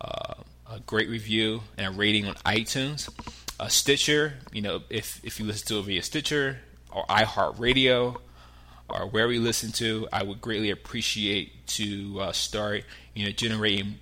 uh, 0.00 0.34
a 0.70 0.80
great 0.80 1.08
review 1.08 1.62
and 1.76 1.86
a 1.86 1.90
rating 1.90 2.26
on 2.26 2.34
iTunes. 2.46 3.10
Uh, 3.58 3.68
Stitcher, 3.68 4.34
you 4.52 4.62
know, 4.62 4.82
if 4.88 5.20
if 5.24 5.40
you 5.40 5.46
listen 5.46 5.66
to 5.68 5.78
it 5.80 5.82
via 5.82 6.02
Stitcher 6.02 6.58
or 6.92 7.04
iHeartRadio, 7.06 8.16
or 8.88 9.06
where 9.06 9.28
we 9.28 9.38
listen 9.38 9.72
to, 9.72 10.08
I 10.12 10.22
would 10.22 10.40
greatly 10.40 10.70
appreciate 10.70 11.66
to 11.68 12.20
uh, 12.20 12.32
start, 12.32 12.84
you 13.14 13.24
know, 13.24 13.32
generating 13.32 13.96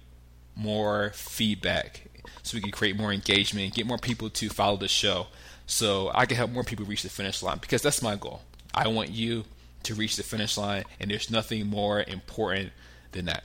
more 0.55 1.11
feedback 1.15 2.03
so 2.43 2.57
we 2.57 2.63
can 2.63 2.71
create 2.71 2.97
more 2.97 3.13
engagement, 3.13 3.75
get 3.75 3.87
more 3.87 3.99
people 3.99 4.31
to 4.31 4.49
follow 4.49 4.77
the 4.77 4.89
show, 4.89 5.27
so 5.67 6.11
I 6.15 6.27
can 6.27 6.37
help 6.37 6.51
more 6.51 6.65
people 6.65 6.85
reach 6.85 7.03
the 7.03 7.09
finish 7.09 7.43
line 7.43 7.59
because 7.61 7.83
that's 7.83 8.03
my 8.03 8.17
goal. 8.17 8.43
I 8.75 8.89
want 8.89 9.11
you 9.11 9.45
to 9.85 9.95
reach 9.95 10.17
the 10.17 10.23
finish 10.23 10.57
line, 10.57 10.85
and 11.01 11.11
there's 11.11 11.31
nothing 11.31 11.67
more 11.67 12.03
important 12.03 12.73
than 13.13 13.25
that. 13.27 13.45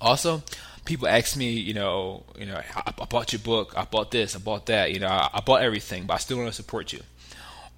Also, 0.00 0.42
people 0.88 1.06
ask 1.06 1.36
me, 1.36 1.50
you 1.50 1.74
know, 1.74 2.24
you 2.38 2.46
know, 2.46 2.60
I, 2.74 2.92
I 2.98 3.04
bought 3.04 3.32
your 3.32 3.40
book, 3.40 3.74
I 3.76 3.84
bought 3.84 4.10
this, 4.10 4.34
I 4.34 4.38
bought 4.38 4.66
that, 4.66 4.92
you 4.92 4.98
know, 4.98 5.06
I, 5.06 5.28
I 5.34 5.40
bought 5.40 5.62
everything, 5.62 6.06
but 6.06 6.14
I 6.14 6.16
still 6.16 6.38
want 6.38 6.48
to 6.48 6.54
support 6.54 6.92
you 6.92 7.00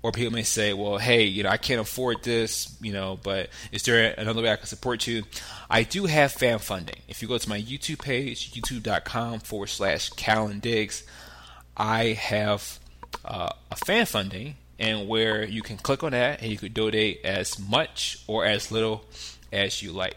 or 0.03 0.13
people 0.13 0.33
may 0.33 0.43
say, 0.43 0.73
well, 0.73 0.99
hey, 0.99 1.25
you 1.25 1.43
know, 1.43 1.51
I 1.51 1.59
can't 1.59 1.81
afford 1.81 2.23
this, 2.23 2.75
you 2.81 2.93
know, 2.93 3.19
but 3.23 3.51
is 3.71 3.83
there 3.83 4.15
another 4.17 4.43
way 4.43 4.51
I 4.51 4.57
can 4.57 4.67
support 4.67 5.07
you? 5.07 5.25
I 5.69 5.83
do 5.83 6.07
have 6.07 6.33
fan 6.33 6.59
funding. 6.59 6.97
If 7.09 7.21
you 7.21 7.29
go 7.29 7.37
to 7.37 7.49
my 7.49 7.61
YouTube 7.61 8.01
page, 8.01 8.53
youtube.com 8.53 9.41
forward 9.41 9.69
slash 9.69 10.11
Kallen 10.13 10.61
Diggs, 10.61 11.03
I 11.77 12.13
have 12.13 12.79
uh, 13.25 13.51
a 13.71 13.77
fan 13.77 14.07
funding 14.07 14.57
and 14.79 15.07
where 15.07 15.45
you 15.45 15.61
can 15.61 15.77
click 15.77 16.03
on 16.03 16.13
that 16.13 16.41
and 16.41 16.51
you 16.51 16.57
could 16.57 16.73
donate 16.73 17.21
as 17.25 17.59
much 17.59 18.25
or 18.27 18.47
as 18.47 18.73
little 18.73 19.05
as 19.53 19.83
you 19.83 19.93
like. 19.93 20.17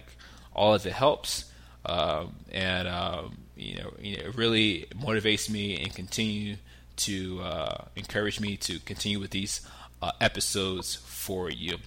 All 0.55 0.73
of 0.73 0.85
it 0.85 0.93
helps. 0.93 1.51
Um, 1.85 2.35
and 2.51 2.87
um, 2.87 3.37
you 3.55 3.77
know, 3.77 3.93
you 4.01 4.17
know, 4.17 4.23
it 4.23 4.35
really 4.35 4.87
motivates 4.95 5.49
me 5.49 5.77
and 5.81 5.93
continue 5.93 6.57
to 6.95 7.41
uh, 7.41 7.85
encourage 7.95 8.39
me 8.39 8.57
to 8.57 8.79
continue 8.79 9.19
with 9.19 9.31
these 9.31 9.61
uh, 10.01 10.11
episodes 10.21 10.95
for 10.95 11.49
you. 11.49 11.77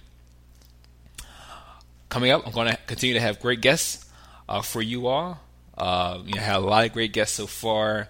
Coming 2.09 2.31
up, 2.31 2.45
I'm 2.45 2.53
going 2.53 2.69
to 2.69 2.77
continue 2.87 3.15
to 3.15 3.21
have 3.21 3.39
great 3.39 3.61
guests 3.61 4.05
uh, 4.47 4.61
for 4.61 4.81
you 4.81 5.07
all. 5.07 5.39
Uh, 5.77 6.19
you 6.25 6.35
know, 6.35 6.41
had 6.41 6.55
a 6.55 6.59
lot 6.59 6.85
of 6.85 6.93
great 6.93 7.13
guests 7.13 7.35
so 7.35 7.45
far 7.45 8.07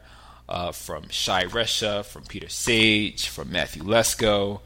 uh, 0.48 0.72
from 0.72 1.10
Shai 1.10 1.44
Reshef, 1.44 2.06
from 2.06 2.24
Peter 2.24 2.48
Sage, 2.48 3.28
from 3.28 3.52
Matthew 3.52 3.84
Lesko, 3.84 4.62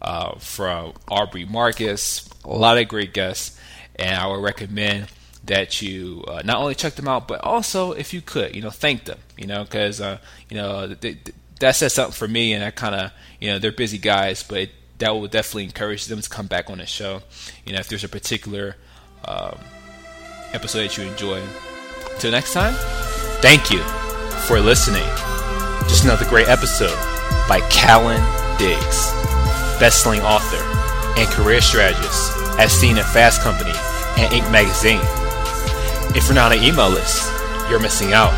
uh, 0.00 0.38
from 0.38 0.92
Aubrey 1.08 1.44
Marcus. 1.44 2.28
A 2.44 2.50
lot 2.50 2.78
of 2.78 2.86
great 2.88 3.12
guests, 3.12 3.58
and 3.96 4.14
I 4.16 4.26
would 4.28 4.42
recommend 4.42 5.08
that 5.44 5.80
you 5.80 6.24
uh, 6.28 6.42
not 6.44 6.58
only 6.58 6.74
check 6.74 6.94
them 6.94 7.08
out, 7.08 7.28
but 7.28 7.40
also, 7.42 7.92
if 7.92 8.12
you 8.12 8.20
could, 8.20 8.54
you 8.54 8.62
know, 8.62 8.70
thank 8.70 9.04
them. 9.04 9.18
You 9.36 9.46
know, 9.46 9.64
because 9.64 10.00
uh, 10.00 10.18
you 10.48 10.56
know 10.56 10.86
they, 10.88 11.18
that 11.60 11.76
says 11.76 11.94
something 11.94 12.14
for 12.14 12.28
me, 12.28 12.52
and 12.52 12.64
I 12.64 12.70
kind 12.70 12.94
of, 12.94 13.12
you 13.40 13.50
know, 13.50 13.58
they're 13.58 13.72
busy 13.72 13.98
guys, 13.98 14.42
but 14.42 14.68
that 14.98 15.10
will 15.10 15.28
definitely 15.28 15.64
encourage 15.64 16.06
them 16.06 16.20
to 16.20 16.28
come 16.28 16.46
back 16.46 16.70
on 16.70 16.78
the 16.78 16.86
show. 16.86 17.22
You 17.64 17.72
know, 17.72 17.78
if 17.78 17.88
there's 17.88 18.04
a 18.04 18.08
particular 18.08 18.76
um, 19.24 19.58
episode 20.52 20.82
that 20.82 20.98
you 20.98 21.04
enjoy. 21.04 21.42
Until 22.12 22.32
next 22.32 22.52
time, 22.52 22.74
thank 23.40 23.70
you 23.70 23.80
for 24.46 24.60
listening. 24.60 25.06
Just 25.88 26.04
another 26.04 26.28
great 26.28 26.48
episode 26.48 26.96
by 27.48 27.60
Kallen 27.70 28.20
Diggs, 28.58 29.10
best-selling 29.78 30.20
author 30.20 30.62
and 31.18 31.28
career 31.30 31.60
strategist, 31.60 32.32
as 32.58 32.72
seen 32.72 32.98
at 32.98 33.06
Fast 33.06 33.40
Company 33.40 33.72
and 34.18 34.32
Inc. 34.32 34.50
magazine. 34.50 35.00
If 36.14 36.26
you're 36.26 36.34
not 36.34 36.52
on 36.52 36.58
an 36.58 36.64
email 36.64 36.88
list, 36.88 37.30
you're 37.68 37.80
missing 37.80 38.12
out. 38.12 38.32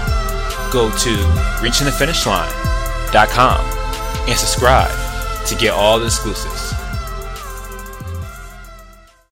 go 0.72 0.88
to 0.88 1.16
reachingthefinishline.com 1.62 3.60
and 4.28 4.38
subscribe 4.38 5.46
to 5.46 5.54
get 5.56 5.72
all 5.72 5.98
the 5.98 6.06
exclusives. 6.06 6.79